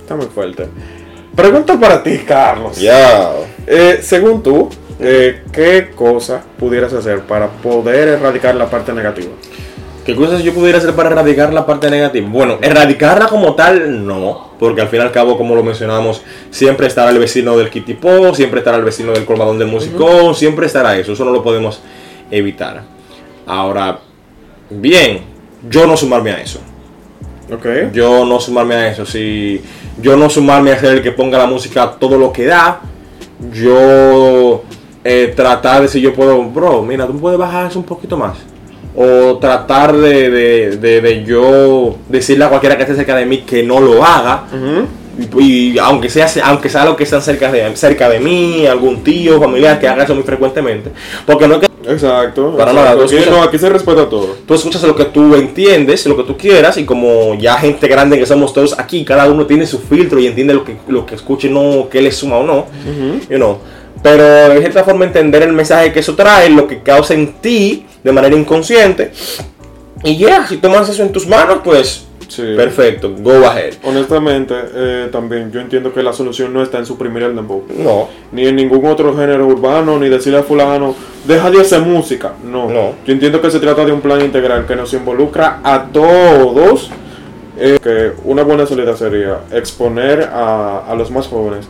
Está 0.00 0.16
muy 0.16 0.26
fuerte. 0.26 0.66
Pregunta 1.34 1.78
para 1.78 2.02
ti, 2.02 2.18
Carlos. 2.26 2.80
Ya. 2.80 3.30
Eh, 3.66 4.00
según 4.02 4.42
tú, 4.42 4.68
eh, 4.98 5.42
¿qué 5.52 5.90
cosa 5.94 6.42
pudieras 6.58 6.92
hacer 6.92 7.20
para 7.20 7.48
poder 7.48 8.08
erradicar 8.08 8.54
la 8.54 8.68
parte 8.68 8.92
negativa? 8.92 9.30
¿Qué 10.10 10.16
cosas 10.16 10.42
yo 10.42 10.52
pudiera 10.52 10.78
hacer 10.78 10.92
para 10.96 11.10
erradicar 11.10 11.54
la 11.54 11.64
parte 11.64 11.88
negativa? 11.88 12.28
Bueno, 12.28 12.58
erradicarla 12.60 13.28
como 13.28 13.54
tal, 13.54 14.04
no. 14.04 14.50
Porque 14.58 14.80
al 14.80 14.88
fin 14.88 14.98
y 14.98 15.02
al 15.02 15.12
cabo, 15.12 15.38
como 15.38 15.54
lo 15.54 15.62
mencionamos, 15.62 16.20
siempre 16.50 16.88
estará 16.88 17.12
el 17.12 17.18
vecino 17.20 17.56
del 17.56 17.70
kitipó, 17.70 18.34
siempre 18.34 18.58
estará 18.58 18.76
el 18.76 18.82
vecino 18.82 19.12
del 19.12 19.24
colmadón 19.24 19.60
del 19.60 19.68
musicón, 19.68 20.34
siempre 20.34 20.66
estará 20.66 20.98
eso. 20.98 21.12
Eso 21.12 21.24
no 21.24 21.30
lo 21.30 21.44
podemos 21.44 21.80
evitar. 22.28 22.82
Ahora, 23.46 24.00
bien, 24.68 25.20
yo 25.70 25.86
no 25.86 25.96
sumarme 25.96 26.32
a 26.32 26.40
eso. 26.40 26.58
Ok. 27.52 27.92
Yo 27.92 28.24
no 28.24 28.40
sumarme 28.40 28.74
a 28.74 28.88
eso. 28.88 29.06
Si 29.06 29.62
yo 30.02 30.16
no 30.16 30.28
sumarme 30.28 30.72
a 30.72 30.80
ser 30.80 30.94
el 30.94 31.02
que 31.04 31.12
ponga 31.12 31.38
la 31.38 31.46
música 31.46 31.88
todo 32.00 32.18
lo 32.18 32.32
que 32.32 32.46
da, 32.46 32.80
yo 33.52 34.64
eh, 35.04 35.32
tratar 35.36 35.82
de 35.82 35.86
si 35.88 36.00
yo 36.00 36.12
puedo, 36.12 36.42
bro, 36.42 36.82
mira, 36.82 37.06
tú 37.06 37.16
puedes 37.20 37.38
bajar 37.38 37.70
eso 37.70 37.78
un 37.78 37.84
poquito 37.84 38.16
más. 38.16 38.50
O 38.96 39.38
tratar 39.38 39.96
de, 39.96 40.30
de, 40.30 40.76
de- 40.76 41.00
de 41.00 41.24
yo 41.24 41.96
decirle 42.08 42.44
a 42.44 42.48
cualquiera 42.48 42.76
que 42.76 42.82
esté 42.82 42.94
cerca 42.96 43.14
de 43.16 43.24
mí 43.26 43.38
que 43.38 43.62
no 43.62 43.80
lo 43.80 44.04
haga. 44.04 44.44
Y 45.38 45.78
aunque 45.78 46.08
sea, 46.08 46.26
aunque 46.44 46.68
sea 46.68 46.84
lo 46.84 46.96
que 46.96 47.04
están 47.04 47.20
cerca 47.20 47.52
de, 47.52 47.76
cerca 47.76 48.08
de 48.08 48.20
mí, 48.20 48.66
algún 48.66 49.02
tío, 49.04 49.38
familiar 49.40 49.78
que 49.78 49.86
haga 49.86 50.04
eso 50.04 50.14
muy 50.14 50.24
frecuentemente. 50.24 50.90
Porque 51.26 51.46
no 51.46 51.54
es 51.56 51.60
que 51.60 51.70
Exacto. 51.88 52.54
Para 52.56 52.70
exacto. 52.72 52.90
nada, 52.94 53.04
escuchas- 53.04 53.30
no, 53.30 53.42
aquí 53.42 53.58
se 53.58 53.68
respeta 53.68 54.08
todo. 54.08 54.36
tú 54.46 54.54
escuchas 54.54 54.82
lo 54.82 54.94
que 54.94 55.06
tú 55.06 55.34
entiendes, 55.34 56.06
lo 56.06 56.16
que 56.16 56.22
tú 56.24 56.36
quieras, 56.36 56.76
y 56.76 56.84
como 56.84 57.34
ya 57.36 57.56
gente 57.58 57.88
grande 57.88 58.18
que 58.18 58.26
somos 58.26 58.52
todos 58.52 58.78
aquí, 58.78 59.04
cada 59.04 59.26
uno 59.30 59.46
tiene 59.46 59.66
su 59.66 59.78
filtro 59.78 60.18
y 60.20 60.26
entiende 60.26 60.52
lo 60.54 60.62
que, 60.64 60.76
lo 60.88 61.04
que 61.06 61.14
escuche, 61.16 61.48
no 61.48 61.88
que 61.90 62.00
le 62.02 62.12
suma 62.12 62.36
o 62.36 62.42
no, 62.44 62.66
you 63.28 63.36
know. 63.36 63.58
Pero 64.02 64.22
de 64.24 64.58
cierta 64.60 64.82
forma 64.84 65.04
entender 65.04 65.42
el 65.42 65.52
mensaje 65.52 65.92
que 65.92 66.00
eso 66.00 66.14
trae, 66.14 66.48
lo 66.50 66.66
que 66.66 66.82
causa 66.82 67.14
en 67.14 67.34
ti 67.34 67.86
de 68.02 68.12
manera 68.12 68.34
inconsciente. 68.34 69.12
Y 70.02 70.16
ya, 70.16 70.46
si 70.46 70.56
tomas 70.56 70.88
eso 70.88 71.02
en 71.02 71.12
tus 71.12 71.26
manos, 71.26 71.58
pues 71.64 72.06
Sí. 72.28 72.54
perfecto, 72.56 73.12
go 73.18 73.44
ahead. 73.44 73.74
Honestamente, 73.82 74.54
eh, 74.72 75.08
también 75.10 75.50
yo 75.50 75.58
entiendo 75.60 75.92
que 75.92 76.00
la 76.00 76.12
solución 76.12 76.52
no 76.52 76.62
está 76.62 76.78
en 76.78 76.86
suprimir 76.86 77.24
el 77.24 77.34
dembow. 77.34 77.64
No, 77.76 78.08
Ni 78.30 78.46
en 78.46 78.54
ningún 78.54 78.86
otro 78.86 79.16
género 79.16 79.48
urbano, 79.48 79.98
ni 79.98 80.08
decirle 80.08 80.38
a 80.38 80.42
fulano, 80.44 80.94
deja 81.24 81.50
de 81.50 81.60
hacer 81.60 81.80
música. 81.80 82.34
No. 82.44 82.70
No. 82.70 82.92
Yo 83.04 83.12
entiendo 83.12 83.40
que 83.40 83.50
se 83.50 83.58
trata 83.58 83.84
de 83.84 83.90
un 83.90 84.00
plan 84.00 84.20
integral 84.20 84.64
que 84.64 84.76
nos 84.76 84.92
involucra 84.94 85.58
a 85.64 85.86
todos. 85.92 86.90
eh, 87.62 87.78
que 87.82 88.12
una 88.24 88.42
buena 88.44 88.64
salida 88.64 88.96
sería 88.96 89.40
exponer 89.52 90.22
a, 90.32 90.84
a 90.88 90.94
los 90.94 91.10
más 91.10 91.26
jóvenes 91.26 91.66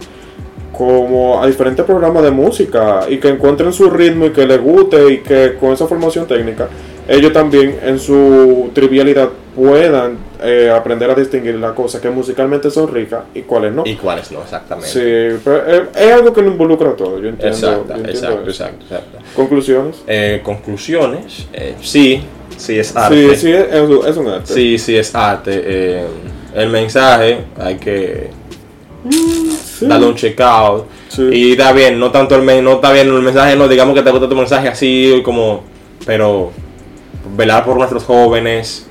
como 0.77 1.43
a 1.43 1.47
diferentes 1.47 1.85
programas 1.85 2.23
de 2.23 2.31
música 2.31 3.01
y 3.09 3.19
que 3.19 3.29
encuentren 3.29 3.73
su 3.73 3.91
ritmo 3.91 4.27
y 4.27 4.31
que 4.31 4.47
les 4.47 4.61
guste 4.61 5.13
y 5.13 5.19
que 5.19 5.55
con 5.59 5.73
esa 5.73 5.87
formación 5.87 6.27
técnica 6.27 6.69
ellos 7.09 7.33
también 7.33 7.79
en 7.83 7.99
su 7.99 8.71
trivialidad 8.73 9.31
puedan 9.57 10.17
eh, 10.43 10.73
aprender 10.75 11.11
a 11.11 11.15
distinguir 11.15 11.57
las 11.57 11.73
cosas 11.73 12.01
que 12.01 12.09
musicalmente 12.09 12.71
son 12.71 12.87
ricas 12.93 13.23
y 13.35 13.43
cuáles 13.43 13.73
no. 13.73 13.83
y 13.85 13.97
cuáles 13.97 14.31
no, 14.31 14.43
exactamente. 14.43 14.89
Sí, 14.91 15.41
pero 15.45 15.67
es, 15.67 15.83
es 15.97 16.13
algo 16.13 16.33
que 16.33 16.41
lo 16.43 16.49
involucra 16.53 16.91
a 16.91 16.97
todo, 16.97 17.21
yo 17.21 17.29
entiendo. 17.31 17.57
Exacto, 17.57 17.85
yo 17.89 17.95
entiendo 17.97 18.11
exacto, 18.29 18.49
exacto, 18.51 18.85
exacto. 18.85 19.19
Conclusiones. 19.35 20.03
Eh, 20.07 20.41
conclusiones, 20.45 21.49
eh, 21.53 21.75
sí, 21.83 22.23
sí 22.57 22.79
es 22.79 22.87
Sí, 22.89 22.93
arte. 22.97 23.37
sí, 23.37 23.53
es, 23.53 23.67
es 24.07 24.17
un 24.17 24.29
arte. 24.29 24.55
Sí, 24.55 24.79
sí 24.79 24.97
es 24.97 25.13
arte. 25.15 25.51
eh, 25.65 26.05
el 26.55 26.69
mensaje 26.69 27.45
hay 27.59 27.77
que 27.77 28.31
Sí. 29.81 29.87
darle 29.87 30.07
un 30.07 30.15
check 30.15 30.41
out. 30.41 30.85
Sí. 31.09 31.23
Y 31.33 31.53
está 31.53 31.73
bien, 31.73 31.99
no 31.99 32.11
tanto 32.11 32.37
el, 32.37 32.65
no 32.65 32.73
está 32.75 32.93
bien 32.93 33.09
el 33.09 33.23
mensaje, 33.23 33.57
no 33.57 33.67
digamos 33.69 33.95
que 33.95 34.03
te 34.03 34.11
gusta 34.11 34.29
tu 34.29 34.37
mensaje 34.37 34.69
así 34.69 35.21
como, 35.25 35.63
pero 36.07 36.53
velar 37.37 37.65
por 37.65 37.77
nuestros 37.77 38.05
jóvenes, 38.05 38.87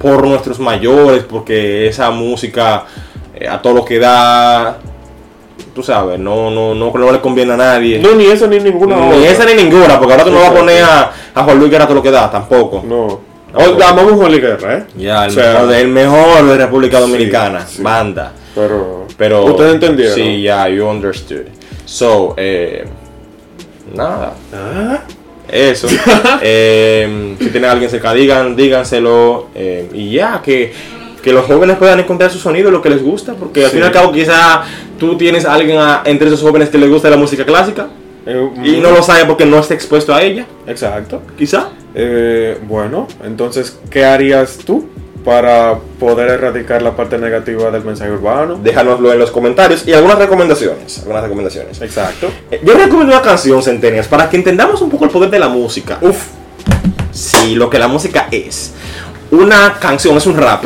por 0.00 0.26
nuestros 0.26 0.58
mayores, 0.60 1.24
porque 1.24 1.88
esa 1.88 2.10
música 2.10 2.84
eh, 3.34 3.48
a 3.48 3.60
todo 3.60 3.74
lo 3.74 3.84
que 3.84 3.98
da, 3.98 4.78
tú 5.74 5.82
sabes, 5.82 6.18
no, 6.18 6.50
no, 6.50 6.74
no, 6.74 6.92
no 6.92 7.12
le 7.12 7.20
conviene 7.20 7.52
a 7.52 7.56
nadie. 7.56 7.98
No, 7.98 8.14
ni 8.14 8.26
esa 8.26 8.46
ni 8.46 8.58
ninguna 8.60 8.96
ni 8.96 9.16
otra. 9.18 9.30
esa 9.30 9.44
ni 9.44 9.54
ninguna, 9.54 9.98
porque 9.98 10.12
ahora 10.12 10.24
tú 10.24 10.30
no 10.30 10.40
vas 10.40 10.50
a 10.50 10.54
poner 10.54 10.82
a, 10.82 11.12
a 11.34 11.42
Juan 11.44 11.58
Luis 11.58 11.70
Guerra 11.70 11.84
a 11.84 11.86
todo 11.86 11.96
lo 11.96 12.02
que 12.02 12.10
da, 12.10 12.30
tampoco. 12.30 12.82
No. 12.86 13.20
Amamos 13.86 14.12
Juan 14.12 14.30
Luis 14.30 14.42
Guerra, 14.42 14.74
¿eh? 14.76 14.84
Ya, 14.96 15.24
el, 15.24 15.30
O 15.30 15.34
sea, 15.34 15.52
mejor, 15.60 15.74
el 15.74 15.88
mejor 15.88 16.44
de 16.46 16.56
República 16.58 16.98
Sí, 16.98 17.02
Dominicana, 17.02 17.66
sí. 17.66 17.82
banda. 17.82 18.32
Pero, 18.58 19.06
Pero. 19.16 19.44
Ustedes 19.44 19.74
entendieron. 19.74 20.14
Sí, 20.14 20.42
ya, 20.42 20.68
you 20.68 20.84
understood. 20.86 21.46
So, 21.84 22.34
eh, 22.36 22.84
nada, 23.94 24.34
Ah, 24.52 25.00
eso. 25.50 25.86
Eh, 26.42 27.34
si 27.38 27.46
tienen 27.50 27.68
a 27.68 27.72
alguien 27.72 27.90
cerca, 27.90 28.12
digan, 28.12 28.56
díganselo. 28.56 29.46
eh, 29.54 29.88
y 29.94 30.10
ya, 30.12 30.42
que, 30.42 30.72
que 31.22 31.32
los 31.32 31.46
jóvenes 31.46 31.76
puedan 31.76 32.00
encontrar 32.00 32.30
su 32.30 32.38
sonido, 32.38 32.70
lo 32.70 32.82
que 32.82 32.90
les 32.90 33.02
gusta. 33.02 33.34
Porque 33.34 33.60
al 33.64 33.70
Sí. 33.70 33.76
fin 33.76 33.82
y 33.84 33.86
al 33.86 33.92
cabo, 33.92 34.12
quizá 34.12 34.62
tú 34.98 35.16
tienes 35.16 35.44
a 35.44 35.54
alguien 35.54 35.78
a- 35.78 36.02
entre 36.04 36.28
esos 36.28 36.42
jóvenes 36.42 36.68
que 36.68 36.78
les 36.78 36.90
gusta 36.90 37.08
la 37.10 37.16
música 37.16 37.44
clásica 37.46 37.88
eh, 38.26 38.50
y 38.64 38.72
mm, 38.76 38.82
no 38.82 38.90
lo 38.90 39.02
sabe 39.02 39.24
porque 39.24 39.46
no 39.46 39.58
está 39.60 39.72
expuesto 39.74 40.14
a 40.14 40.22
ella, 40.22 40.46
Exacto. 40.66 41.22
quizá. 41.38 41.68
Eh, 41.94 42.58
bueno, 42.68 43.06
entonces, 43.24 43.78
¿qué 43.90 44.04
harías 44.04 44.58
tú 44.58 44.86
para 45.28 45.78
poder 46.00 46.30
erradicar 46.30 46.80
la 46.80 46.96
parte 46.96 47.18
negativa 47.18 47.70
del 47.70 47.84
mensaje 47.84 48.10
urbano? 48.10 48.58
Déjanoslo 48.62 49.12
en 49.12 49.18
los 49.18 49.30
comentarios 49.30 49.86
y 49.86 49.92
algunas 49.92 50.16
recomendaciones. 50.16 51.00
Algunas 51.00 51.22
recomendaciones. 51.22 51.82
Exacto. 51.82 52.30
Eh, 52.50 52.62
Yo 52.64 52.72
recomiendo 52.72 53.12
una 53.12 53.20
canción, 53.20 53.62
Centenias, 53.62 54.08
para 54.08 54.30
que 54.30 54.38
entendamos 54.38 54.80
un 54.80 54.88
poco 54.88 55.04
el 55.04 55.10
poder 55.10 55.28
de 55.28 55.38
la 55.38 55.50
música. 55.50 55.98
Uf, 56.00 56.28
sí, 57.12 57.56
lo 57.56 57.68
que 57.68 57.78
la 57.78 57.88
música 57.88 58.28
es. 58.30 58.72
Una 59.30 59.74
canción, 59.78 60.16
es 60.16 60.24
un 60.24 60.38
rap 60.38 60.64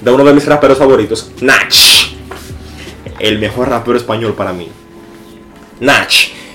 de 0.00 0.10
uno 0.12 0.22
de 0.22 0.32
mis 0.34 0.46
raperos 0.46 0.78
favoritos, 0.78 1.32
Nach. 1.40 1.74
El 3.18 3.40
mejor 3.40 3.70
rapero 3.70 3.96
español 3.96 4.34
para 4.34 4.52
mí. 4.52 4.68
Nach. 5.80 6.12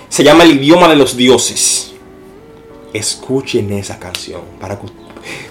Se 0.08 0.24
llama 0.24 0.46
El 0.46 0.52
idioma 0.52 0.88
de 0.88 0.96
los 0.96 1.18
dioses. 1.18 1.91
Escuchen 2.94 3.72
esa 3.74 3.98
canción. 4.00 4.42
Para 4.60 4.80
que- 4.80 4.88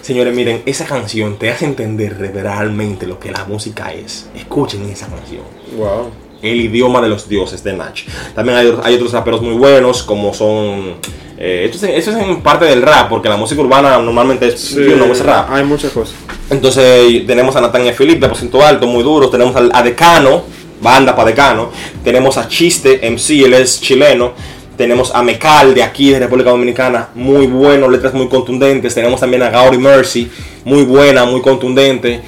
Señores, 0.01 0.35
miren, 0.35 0.63
esa 0.65 0.85
canción 0.85 1.37
te 1.37 1.49
hace 1.49 1.65
entender 1.65 2.17
realmente 2.33 3.07
lo 3.07 3.19
que 3.19 3.31
la 3.31 3.45
música 3.45 3.93
es. 3.93 4.27
Escuchen 4.35 4.89
esa 4.89 5.07
canción. 5.07 5.41
Wow. 5.77 6.09
El 6.41 6.59
idioma 6.59 7.01
de 7.01 7.07
los 7.09 7.29
dioses 7.29 7.63
de 7.63 7.73
Nach. 7.73 7.97
También 8.35 8.57
hay, 8.57 8.73
hay 8.83 8.95
otros 8.95 9.13
raperos 9.13 9.41
muy 9.41 9.53
buenos, 9.55 10.03
como 10.03 10.33
son. 10.33 10.95
eh, 11.37 11.69
esto, 11.71 11.85
es, 11.85 11.93
esto 11.97 12.11
es 12.11 12.17
en 12.17 12.41
parte 12.41 12.65
del 12.65 12.81
rap, 12.81 13.09
porque 13.09 13.29
la 13.29 13.37
música 13.37 13.61
urbana 13.61 13.97
normalmente 13.99 14.47
es, 14.47 14.71
you 14.75 14.93
know, 14.95 15.11
es 15.11 15.23
rap. 15.23 15.49
hay 15.51 15.63
muchas 15.63 15.91
cosas. 15.91 16.15
Entonces 16.49 17.25
tenemos 17.25 17.55
a 17.55 17.61
Natania 17.61 17.93
Philip 17.97 18.19
de 18.19 18.25
Aposento 18.25 18.61
Alto, 18.61 18.85
muy 18.87 19.03
duros. 19.03 19.31
Tenemos 19.31 19.55
al- 19.55 19.71
a 19.73 19.81
Decano, 19.83 20.43
banda 20.81 21.15
para 21.15 21.29
Decano. 21.29 21.69
Tenemos 22.03 22.37
a 22.37 22.47
Chiste 22.47 22.99
MC, 23.07 23.45
él 23.45 23.53
es 23.53 23.79
chileno. 23.79 24.33
Tenemos 24.81 25.13
a 25.13 25.21
Mecal 25.21 25.75
de 25.75 25.83
aquí, 25.83 26.09
de 26.09 26.17
República 26.17 26.49
Dominicana, 26.49 27.09
muy 27.13 27.45
bueno, 27.45 27.87
letras 27.87 28.15
muy 28.15 28.27
contundentes. 28.27 28.95
Tenemos 28.95 29.19
también 29.19 29.43
a 29.43 29.51
Gauri 29.51 29.77
Mercy, 29.77 30.27
muy 30.65 30.85
buena, 30.85 31.23
muy 31.23 31.39
contundente 31.39 32.19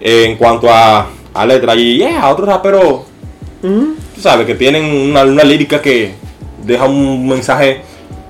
eh, 0.00 0.24
en 0.24 0.38
cuanto 0.38 0.72
a, 0.72 1.08
a 1.34 1.44
letra. 1.44 1.74
Y 1.74 1.98
yeah, 1.98 2.26
otro 2.30 2.46
rapero, 2.46 3.04
tú 3.60 3.96
sabes, 4.18 4.46
que 4.46 4.54
tienen 4.54 5.10
una, 5.10 5.24
una 5.24 5.44
lírica 5.44 5.82
que 5.82 6.14
deja 6.64 6.86
un 6.86 7.28
mensaje. 7.28 7.82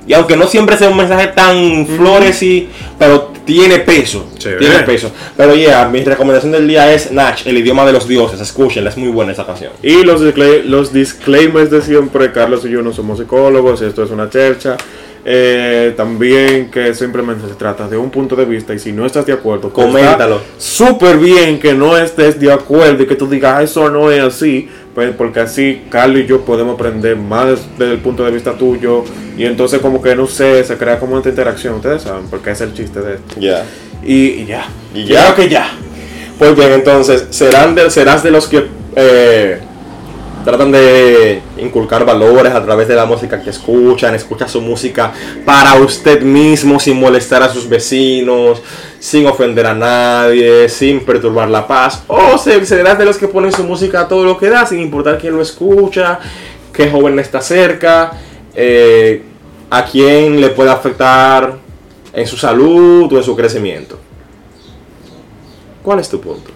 Y 0.04 0.14
aunque 0.14 0.36
no 0.36 0.48
siempre 0.48 0.76
sea 0.76 0.88
un 0.88 0.96
mensaje 0.96 1.28
tan 1.28 1.86
flores 1.86 2.42
y. 2.42 2.68
Pero 2.98 3.33
tiene 3.44 3.80
peso. 3.80 4.28
Chévere. 4.38 4.58
Tiene 4.58 4.78
peso. 4.80 5.10
Pero 5.36 5.54
yeah, 5.54 5.88
mi 5.88 6.02
recomendación 6.02 6.52
del 6.52 6.66
día 6.66 6.92
es 6.92 7.10
Nach, 7.12 7.46
el 7.46 7.58
idioma 7.58 7.84
de 7.84 7.92
los 7.92 8.08
dioses. 8.08 8.40
Escúchenla, 8.40 8.90
es 8.90 8.96
muy 8.96 9.08
buena 9.08 9.32
esa 9.32 9.46
canción. 9.46 9.72
Y 9.82 10.02
los, 10.02 10.20
los 10.20 10.92
disclaimers 10.92 11.70
de 11.70 11.82
siempre, 11.82 12.32
Carlos 12.32 12.64
y 12.64 12.70
yo 12.70 12.82
no 12.82 12.92
somos 12.92 13.18
psicólogos, 13.18 13.82
esto 13.82 14.02
es 14.02 14.10
una 14.10 14.28
chercha. 14.30 14.76
Eh, 15.26 15.94
también 15.96 16.70
que 16.70 16.92
simplemente 16.94 17.48
se 17.48 17.54
trata 17.54 17.88
de 17.88 17.96
un 17.96 18.10
punto 18.10 18.36
de 18.36 18.44
vista 18.44 18.74
y 18.74 18.78
si 18.78 18.92
no 18.92 19.06
estás 19.06 19.24
de 19.24 19.32
acuerdo, 19.32 19.70
pues 19.70 19.86
Coméntalo. 19.86 20.40
Súper 20.58 21.16
bien 21.16 21.58
que 21.58 21.72
no 21.72 21.96
estés 21.96 22.38
de 22.38 22.52
acuerdo 22.52 23.02
y 23.02 23.06
que 23.06 23.14
tú 23.16 23.26
digas 23.26 23.54
"Ah, 23.56 23.62
eso 23.62 23.88
no 23.90 24.10
es 24.10 24.22
así, 24.22 24.68
pues 24.94 25.12
porque 25.16 25.40
así 25.40 25.84
Carlos 25.88 26.20
y 26.20 26.26
yo 26.26 26.42
podemos 26.42 26.74
aprender 26.74 27.16
más 27.16 27.46
des- 27.46 27.66
desde 27.78 27.92
el 27.94 28.00
punto 28.00 28.22
de 28.22 28.32
vista 28.32 28.52
tuyo 28.52 29.02
y 29.38 29.46
entonces 29.46 29.80
como 29.80 30.02
que 30.02 30.14
no 30.14 30.26
sé, 30.26 30.62
se 30.62 30.76
crea 30.76 30.98
como 31.00 31.16
esta 31.16 31.30
interacción, 31.30 31.76
ustedes 31.76 32.02
saben, 32.02 32.26
porque 32.28 32.50
es 32.50 32.60
el 32.60 32.74
chiste 32.74 33.00
de 33.00 33.14
esto. 33.14 33.40
Ya. 33.40 33.64
Y, 34.04 34.26
y 34.42 34.44
ya. 34.46 34.66
Y 34.94 35.04
ya. 35.06 35.22
Creo 35.32 35.34
que 35.36 35.48
ya. 35.48 35.70
Pues 36.38 36.54
bien, 36.54 36.72
entonces, 36.72 37.28
serán 37.30 37.74
de, 37.74 37.88
serás 37.90 38.22
de 38.22 38.30
los 38.30 38.46
que 38.46 38.66
eh, 38.96 39.58
tratan 40.44 40.70
de 40.70 41.40
inculcar 41.58 42.04
valores 42.04 42.52
a 42.52 42.62
través 42.64 42.86
de 42.86 42.94
la 42.94 43.06
música 43.06 43.42
que 43.42 43.50
escuchan, 43.50 44.14
escucha 44.14 44.46
su 44.46 44.60
música 44.60 45.12
para 45.44 45.74
usted 45.76 46.22
mismo, 46.22 46.78
sin 46.78 47.00
molestar 47.00 47.42
a 47.42 47.48
sus 47.48 47.68
vecinos, 47.68 48.62
sin 48.98 49.26
ofender 49.26 49.66
a 49.66 49.74
nadie, 49.74 50.68
sin 50.68 51.00
perturbar 51.04 51.48
la 51.48 51.66
paz. 51.66 52.02
O 52.08 52.36
se- 52.38 52.64
serás 52.66 52.98
de 52.98 53.04
los 53.04 53.16
que 53.16 53.26
ponen 53.28 53.52
su 53.52 53.64
música 53.64 54.00
a 54.02 54.08
todo 54.08 54.24
lo 54.24 54.36
que 54.38 54.48
da, 54.50 54.66
sin 54.66 54.80
importar 54.80 55.18
quién 55.18 55.34
lo 55.34 55.42
escucha, 55.42 56.18
qué 56.72 56.90
joven 56.90 57.18
está 57.18 57.40
cerca, 57.40 58.12
eh, 58.54 59.22
a 59.70 59.84
quién 59.84 60.40
le 60.40 60.50
puede 60.50 60.70
afectar 60.70 61.56
en 62.12 62.26
su 62.26 62.36
salud 62.36 63.12
o 63.12 63.16
en 63.16 63.22
su 63.24 63.34
crecimiento. 63.34 63.98
¿Cuál 65.82 66.00
es 66.00 66.08
tu 66.08 66.20
punto? 66.20 66.50